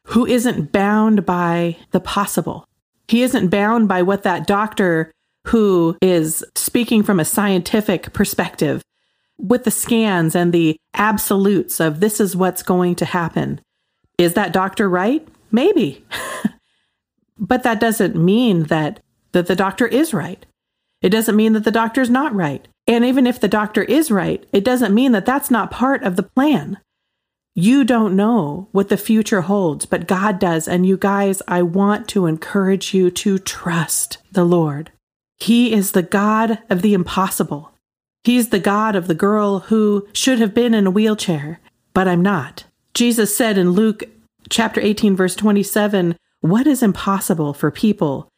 who 0.04 0.26
isn't 0.26 0.72
bound 0.72 1.26
by 1.26 1.76
the 1.90 2.00
possible. 2.00 2.64
He 3.08 3.22
isn't 3.22 3.48
bound 3.48 3.88
by 3.88 4.02
what 4.02 4.22
that 4.22 4.46
doctor 4.46 5.12
who 5.46 5.96
is 6.02 6.44
speaking 6.54 7.02
from 7.02 7.20
a 7.20 7.24
scientific 7.24 8.12
perspective 8.12 8.82
with 9.38 9.64
the 9.64 9.70
scans 9.70 10.34
and 10.34 10.52
the 10.52 10.76
absolutes 10.94 11.80
of 11.80 12.00
this 12.00 12.20
is 12.20 12.34
what's 12.34 12.62
going 12.62 12.94
to 12.96 13.04
happen. 13.04 13.60
Is 14.18 14.34
that 14.34 14.52
doctor 14.52 14.88
right? 14.88 15.26
Maybe. 15.52 16.04
but 17.38 17.62
that 17.62 17.80
doesn't 17.80 18.16
mean 18.16 18.64
that, 18.64 19.00
that 19.32 19.46
the 19.46 19.56
doctor 19.56 19.86
is 19.86 20.14
right. 20.14 20.44
It 21.02 21.10
doesn't 21.10 21.36
mean 21.36 21.52
that 21.52 21.64
the 21.64 21.70
doctor's 21.70 22.10
not 22.10 22.34
right. 22.34 22.66
And 22.86 23.04
even 23.04 23.26
if 23.26 23.40
the 23.40 23.48
doctor 23.48 23.82
is 23.82 24.10
right, 24.10 24.44
it 24.52 24.64
doesn't 24.64 24.94
mean 24.94 25.12
that 25.12 25.26
that's 25.26 25.50
not 25.50 25.70
part 25.70 26.02
of 26.02 26.16
the 26.16 26.22
plan. 26.22 26.78
You 27.54 27.84
don't 27.84 28.14
know 28.14 28.68
what 28.72 28.90
the 28.90 28.98
future 28.98 29.40
holds, 29.40 29.86
but 29.86 30.06
God 30.06 30.38
does. 30.38 30.68
And 30.68 30.86
you 30.86 30.96
guys, 30.96 31.42
I 31.48 31.62
want 31.62 32.06
to 32.08 32.26
encourage 32.26 32.92
you 32.92 33.10
to 33.12 33.38
trust 33.38 34.18
the 34.30 34.44
Lord. 34.44 34.92
He 35.38 35.72
is 35.72 35.92
the 35.92 36.02
God 36.02 36.58
of 36.68 36.82
the 36.82 36.94
impossible. 36.94 37.72
He's 38.24 38.50
the 38.50 38.58
God 38.58 38.94
of 38.94 39.06
the 39.06 39.14
girl 39.14 39.60
who 39.60 40.06
should 40.12 40.38
have 40.38 40.52
been 40.52 40.74
in 40.74 40.86
a 40.86 40.90
wheelchair, 40.90 41.60
but 41.94 42.06
I'm 42.06 42.22
not. 42.22 42.64
Jesus 42.92 43.36
said 43.36 43.56
in 43.56 43.70
Luke 43.70 44.04
chapter 44.50 44.80
18, 44.80 45.16
verse 45.16 45.34
27, 45.34 46.16
What 46.40 46.66
is 46.66 46.82
impossible 46.82 47.54
for 47.54 47.70
people 47.70 48.28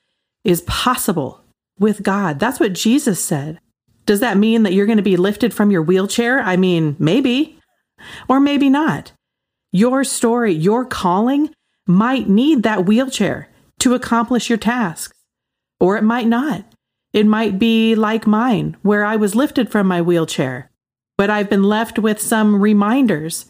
is 0.45 0.63
possible 0.63 1.43
with 1.79 2.03
God. 2.03 2.39
That's 2.39 2.61
what 2.61 2.73
Jesus 2.73 3.23
said. 3.23 3.61
Does 4.09 4.21
that 4.21 4.39
mean 4.39 4.63
that 4.63 4.73
you're 4.73 4.87
going 4.87 4.97
to 4.97 5.03
be 5.03 5.19
lifted 5.19 5.53
from 5.53 5.71
your 5.71 5.83
wheelchair? 5.83 6.41
I 6.41 6.57
mean, 6.57 6.97
maybe, 6.99 7.61
or 8.27 8.41
maybe 8.41 8.71
not. 8.71 9.13
Your 9.71 10.03
story, 10.03 10.55
your 10.55 10.87
calling 10.87 11.51
might 11.87 12.27
need 12.27 12.63
that 12.63 12.87
wheelchair 12.87 13.51
to 13.81 13.93
accomplish 13.93 14.49
your 14.49 14.57
tasks, 14.57 15.13
or 15.79 15.99
it 15.99 16.05
might 16.05 16.27
not. 16.27 16.65
It 17.13 17.27
might 17.27 17.59
be 17.59 17.95
like 17.95 18.27
mine, 18.27 18.79
where 18.81 19.05
I 19.05 19.17
was 19.17 19.35
lifted 19.35 19.71
from 19.71 19.87
my 19.87 20.01
wheelchair, 20.01 20.71
but 21.19 21.29
I've 21.29 21.51
been 21.51 21.65
left 21.65 21.99
with 21.99 22.19
some 22.19 22.63
reminders 22.63 23.45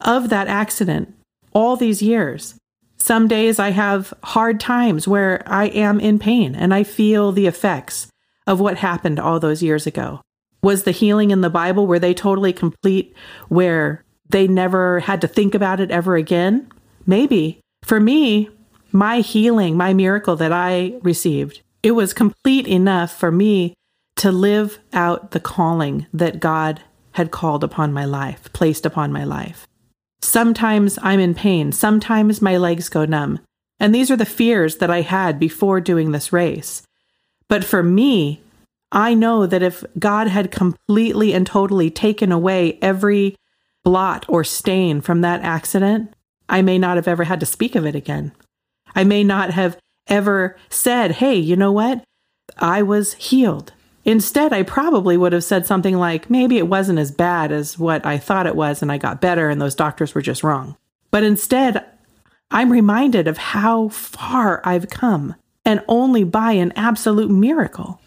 of 0.00 0.28
that 0.28 0.46
accident 0.46 1.12
all 1.52 1.74
these 1.74 2.02
years. 2.02 2.54
Some 2.98 3.26
days 3.26 3.58
I 3.58 3.70
have 3.70 4.14
hard 4.22 4.60
times 4.60 5.08
where 5.08 5.42
I 5.44 5.64
am 5.64 5.98
in 5.98 6.20
pain 6.20 6.54
and 6.54 6.72
I 6.72 6.84
feel 6.84 7.32
the 7.32 7.48
effects 7.48 8.06
of 8.46 8.60
what 8.60 8.78
happened 8.78 9.18
all 9.18 9.40
those 9.40 9.62
years 9.62 9.86
ago. 9.86 10.20
Was 10.62 10.84
the 10.84 10.90
healing 10.90 11.30
in 11.30 11.40
the 11.40 11.50
Bible, 11.50 11.86
were 11.86 11.98
they 11.98 12.14
totally 12.14 12.52
complete, 12.52 13.14
where 13.48 14.02
they 14.28 14.46
never 14.46 15.00
had 15.00 15.20
to 15.20 15.28
think 15.28 15.54
about 15.54 15.80
it 15.80 15.90
ever 15.90 16.16
again? 16.16 16.70
Maybe. 17.06 17.60
For 17.82 18.00
me, 18.00 18.48
my 18.92 19.20
healing, 19.20 19.76
my 19.76 19.92
miracle 19.92 20.36
that 20.36 20.52
I 20.52 20.94
received, 21.02 21.60
it 21.82 21.92
was 21.92 22.14
complete 22.14 22.66
enough 22.66 23.14
for 23.14 23.30
me 23.30 23.74
to 24.16 24.32
live 24.32 24.78
out 24.92 25.32
the 25.32 25.40
calling 25.40 26.06
that 26.14 26.40
God 26.40 26.80
had 27.12 27.30
called 27.30 27.62
upon 27.62 27.92
my 27.92 28.04
life, 28.04 28.52
placed 28.52 28.86
upon 28.86 29.12
my 29.12 29.24
life. 29.24 29.66
Sometimes 30.22 30.98
I'm 31.02 31.20
in 31.20 31.34
pain. 31.34 31.72
Sometimes 31.72 32.40
my 32.40 32.56
legs 32.56 32.88
go 32.88 33.04
numb. 33.04 33.40
And 33.78 33.94
these 33.94 34.10
are 34.10 34.16
the 34.16 34.24
fears 34.24 34.76
that 34.76 34.90
I 34.90 35.02
had 35.02 35.38
before 35.38 35.80
doing 35.80 36.12
this 36.12 36.32
race. 36.32 36.82
But 37.48 37.64
for 37.64 37.82
me, 37.82 38.40
I 38.92 39.14
know 39.14 39.46
that 39.46 39.62
if 39.62 39.84
God 39.98 40.28
had 40.28 40.50
completely 40.50 41.32
and 41.32 41.46
totally 41.46 41.90
taken 41.90 42.30
away 42.32 42.78
every 42.80 43.36
blot 43.82 44.24
or 44.28 44.44
stain 44.44 45.00
from 45.00 45.20
that 45.20 45.42
accident, 45.42 46.14
I 46.48 46.62
may 46.62 46.78
not 46.78 46.96
have 46.96 47.08
ever 47.08 47.24
had 47.24 47.40
to 47.40 47.46
speak 47.46 47.74
of 47.74 47.86
it 47.86 47.94
again. 47.94 48.32
I 48.94 49.04
may 49.04 49.24
not 49.24 49.50
have 49.50 49.76
ever 50.06 50.56
said, 50.68 51.12
Hey, 51.12 51.36
you 51.36 51.56
know 51.56 51.72
what? 51.72 52.04
I 52.58 52.82
was 52.82 53.14
healed. 53.14 53.72
Instead, 54.04 54.52
I 54.52 54.62
probably 54.62 55.16
would 55.16 55.32
have 55.32 55.44
said 55.44 55.66
something 55.66 55.96
like, 55.96 56.28
maybe 56.28 56.58
it 56.58 56.68
wasn't 56.68 56.98
as 56.98 57.10
bad 57.10 57.50
as 57.50 57.78
what 57.78 58.04
I 58.04 58.18
thought 58.18 58.46
it 58.46 58.54
was, 58.54 58.82
and 58.82 58.92
I 58.92 58.98
got 58.98 59.20
better, 59.20 59.48
and 59.48 59.60
those 59.60 59.74
doctors 59.74 60.14
were 60.14 60.20
just 60.20 60.44
wrong. 60.44 60.76
But 61.10 61.24
instead, 61.24 61.84
I'm 62.50 62.70
reminded 62.70 63.26
of 63.26 63.38
how 63.38 63.88
far 63.88 64.60
I've 64.62 64.90
come, 64.90 65.36
and 65.64 65.82
only 65.88 66.24
by 66.24 66.52
an 66.52 66.72
absolute 66.76 67.30
miracle. 67.30 68.00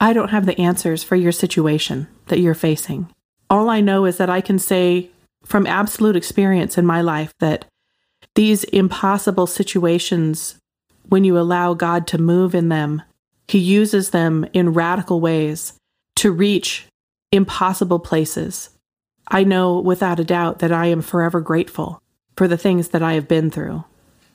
I 0.00 0.12
don't 0.12 0.30
have 0.30 0.46
the 0.46 0.58
answers 0.60 1.02
for 1.02 1.16
your 1.16 1.32
situation 1.32 2.08
that 2.26 2.40
you're 2.40 2.54
facing. 2.54 3.08
All 3.50 3.68
I 3.68 3.80
know 3.80 4.04
is 4.04 4.16
that 4.16 4.30
I 4.30 4.40
can 4.40 4.58
say 4.58 5.10
from 5.44 5.66
absolute 5.66 6.16
experience 6.16 6.78
in 6.78 6.86
my 6.86 7.00
life 7.00 7.32
that 7.40 7.66
these 8.34 8.64
impossible 8.64 9.46
situations, 9.46 10.56
when 11.08 11.24
you 11.24 11.38
allow 11.38 11.74
God 11.74 12.06
to 12.08 12.18
move 12.18 12.54
in 12.54 12.68
them, 12.68 13.02
he 13.46 13.58
uses 13.58 14.10
them 14.10 14.46
in 14.52 14.72
radical 14.72 15.20
ways 15.20 15.74
to 16.16 16.32
reach 16.32 16.86
impossible 17.30 17.98
places. 17.98 18.70
I 19.28 19.44
know 19.44 19.78
without 19.78 20.20
a 20.20 20.24
doubt 20.24 20.60
that 20.60 20.72
I 20.72 20.86
am 20.86 21.02
forever 21.02 21.40
grateful 21.40 22.02
for 22.36 22.48
the 22.48 22.58
things 22.58 22.88
that 22.88 23.02
I 23.02 23.14
have 23.14 23.28
been 23.28 23.50
through. 23.50 23.84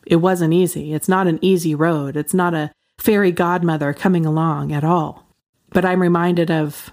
It 0.10 0.18
wasn't 0.18 0.54
easy. 0.54 0.94
It's 0.94 1.08
not 1.08 1.28
an 1.28 1.38
easy 1.42 1.76
road. 1.76 2.18
It's 2.18 2.34
not 2.34 2.56
a 2.56 2.72
fairy 2.98 3.32
godmother 3.32 3.94
coming 3.94 4.26
along 4.26 4.74
at 4.74 4.84
all. 4.84 5.28
But 5.70 5.86
I'm 5.86 6.02
reminded 6.02 6.50
of 6.50 6.92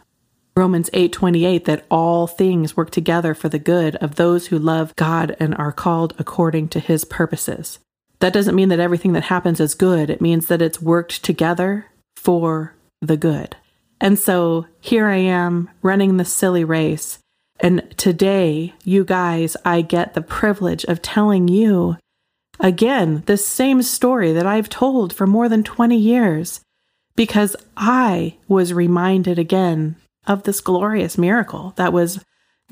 Romans 0.55 0.90
8:28 0.92 1.64
that 1.64 1.87
all 1.90 2.26
things 2.26 2.76
work 2.76 2.90
together 2.90 3.35
for 3.35 3.48
the 3.48 3.59
good 3.59 3.96
of 3.96 4.14
those 4.14 4.48
who 4.48 4.59
love 4.59 4.94
God 4.96 5.35
and 5.40 5.55
are 5.57 5.72
called 5.72 6.14
according 6.18 6.68
to 6.68 6.79
his 6.79 7.07
purposes. 7.07 7.79
That 8.20 8.35
doesn't 8.35 8.55
mean 8.55 8.68
that 8.68 8.81
everything 8.81 9.14
that 9.14 9.24
happens 9.24 9.61
is 9.61 9.74
good. 9.74 10.11
It 10.11 10.20
means 10.20 10.46
that 10.46 10.62
it's 10.62 10.81
worked 10.81 11.24
together 11.24 11.87
for 12.16 12.74
the 13.00 13.16
good. 13.16 13.57
And 13.98 14.18
so 14.18 14.66
here 14.81 15.07
I 15.07 15.16
am 15.16 15.70
running 15.81 16.16
this 16.16 16.33
silly 16.33 16.64
race. 16.64 17.18
And 17.61 17.94
today, 17.96 18.74
you 18.85 19.05
guys, 19.05 19.57
I 19.64 19.81
get 19.81 20.12
the 20.12 20.20
privilege 20.20 20.85
of 20.85 21.00
telling 21.00 21.48
you 21.48 21.96
again 22.60 23.22
this 23.26 23.46
same 23.46 23.82
story 23.82 24.32
that 24.32 24.46
I've 24.46 24.68
told 24.68 25.12
for 25.12 25.26
more 25.26 25.48
than 25.48 25.62
20 25.62 25.96
years 25.96 26.60
because 27.14 27.56
I 27.76 28.36
was 28.48 28.72
reminded 28.72 29.38
again 29.38 29.96
of 30.26 30.42
this 30.42 30.60
glorious 30.60 31.16
miracle 31.16 31.72
that 31.76 31.92
was 31.92 32.24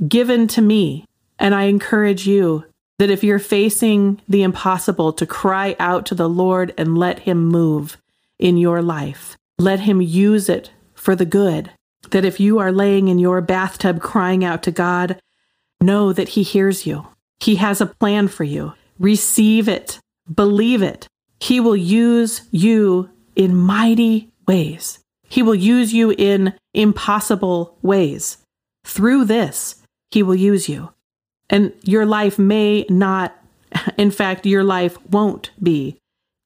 given 0.07 0.49
to 0.49 0.61
me. 0.61 1.07
And 1.39 1.55
I 1.55 1.65
encourage 1.65 2.27
you 2.27 2.65
that 2.99 3.11
if 3.11 3.25
you're 3.25 3.39
facing 3.39 4.21
the 4.29 4.43
impossible, 4.43 5.13
to 5.15 5.27
cry 5.27 5.75
out 5.81 6.07
to 6.07 6.15
the 6.15 6.29
Lord 6.29 6.73
and 6.79 6.97
let 6.97 7.21
Him 7.21 7.47
move 7.47 7.97
in 8.39 8.57
your 8.57 8.83
life. 8.83 9.37
Let 9.59 9.81
Him 9.81 10.01
use 10.01 10.49
it 10.49 10.71
for 10.95 11.17
the 11.17 11.25
good. 11.25 11.71
That 12.11 12.25
if 12.25 12.39
you 12.39 12.59
are 12.59 12.71
laying 12.71 13.09
in 13.09 13.19
your 13.19 13.41
bathtub 13.41 14.01
crying 14.01 14.45
out 14.45 14.63
to 14.65 14.71
God, 14.71 15.21
know 15.81 16.13
that 16.13 16.31
He 16.31 16.43
hears 16.43 16.87
you. 16.87 17.09
He 17.41 17.57
has 17.57 17.81
a 17.81 17.87
plan 17.87 18.29
for 18.29 18.45
you. 18.45 18.75
Receive 18.99 19.69
it. 19.69 19.99
Believe 20.33 20.83
it. 20.83 21.09
He 21.41 21.61
will 21.61 21.77
use 21.77 22.43
you 22.51 23.11
in 23.37 23.57
mighty 23.57 24.31
ways. 24.47 24.99
He 25.29 25.43
will 25.43 25.55
use 25.55 25.93
you 25.93 26.15
in 26.17 26.55
impossible 26.73 27.77
ways. 27.83 28.39
Through 28.85 29.25
this, 29.25 29.83
He 30.11 30.23
will 30.23 30.35
use 30.35 30.69
you. 30.69 30.91
And 31.51 31.73
your 31.83 32.07
life 32.07 32.39
may 32.39 32.87
not, 32.89 33.37
in 33.99 34.11
fact, 34.11 34.47
your 34.47 34.65
life 34.65 34.97
won't 35.07 35.51
be 35.63 35.99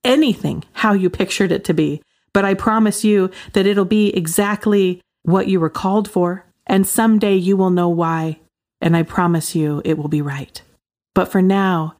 anything 0.04 0.64
how 0.72 0.92
you 0.92 1.10
pictured 1.10 1.52
it 1.52 1.64
to 1.64 1.74
be. 1.74 2.02
But 2.32 2.44
I 2.44 2.54
promise 2.54 3.04
you 3.04 3.30
that 3.52 3.66
it'll 3.66 3.84
be 3.84 4.08
exactly 4.14 5.00
what 5.22 5.48
you 5.48 5.60
were 5.60 5.70
called 5.70 6.10
for. 6.10 6.44
And 6.66 6.86
someday 6.86 7.34
you 7.34 7.56
will 7.56 7.70
know 7.70 7.88
why. 7.88 8.38
And 8.80 8.96
I 8.96 9.02
promise 9.02 9.54
you 9.54 9.82
it 9.84 9.98
will 9.98 10.08
be 10.08 10.22
right. 10.22 10.62
But 11.14 11.32
for 11.32 11.42
now, 11.42 11.96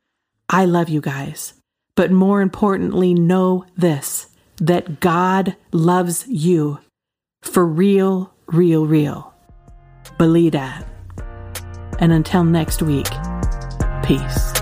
I 0.48 0.64
love 0.64 0.88
you 0.88 1.00
guys. 1.00 1.54
But 1.94 2.10
more 2.10 2.40
importantly, 2.40 3.12
know 3.12 3.66
this 3.76 4.28
that 4.60 5.00
God 5.00 5.56
loves 5.72 6.26
you 6.28 6.80
for 7.42 7.64
real, 7.64 8.32
real, 8.46 8.86
real. 8.86 9.34
Believe 10.16 10.52
that. 10.52 10.86
And 11.98 12.12
until 12.12 12.44
next 12.44 12.82
week, 12.82 13.08
peace. 14.02 14.52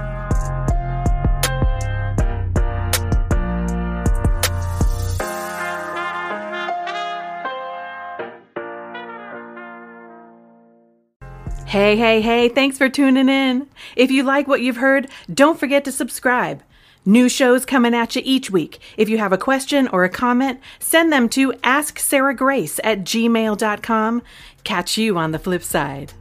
Hey, 11.76 11.94
hey, 11.94 12.22
hey, 12.22 12.48
thanks 12.48 12.78
for 12.78 12.88
tuning 12.88 13.28
in. 13.28 13.66
If 13.96 14.10
you 14.10 14.22
like 14.22 14.48
what 14.48 14.62
you've 14.62 14.78
heard, 14.78 15.10
don't 15.30 15.60
forget 15.60 15.84
to 15.84 15.92
subscribe. 15.92 16.62
New 17.04 17.28
shows 17.28 17.66
coming 17.66 17.94
at 17.94 18.16
you 18.16 18.22
each 18.24 18.50
week. 18.50 18.78
If 18.96 19.10
you 19.10 19.18
have 19.18 19.30
a 19.30 19.36
question 19.36 19.86
or 19.88 20.02
a 20.02 20.08
comment, 20.08 20.58
send 20.78 21.12
them 21.12 21.28
to 21.28 21.52
AskSarahGrace 21.52 22.80
at 22.82 23.00
gmail.com. 23.00 24.22
Catch 24.64 24.96
you 24.96 25.18
on 25.18 25.32
the 25.32 25.38
flip 25.38 25.62
side. 25.62 26.14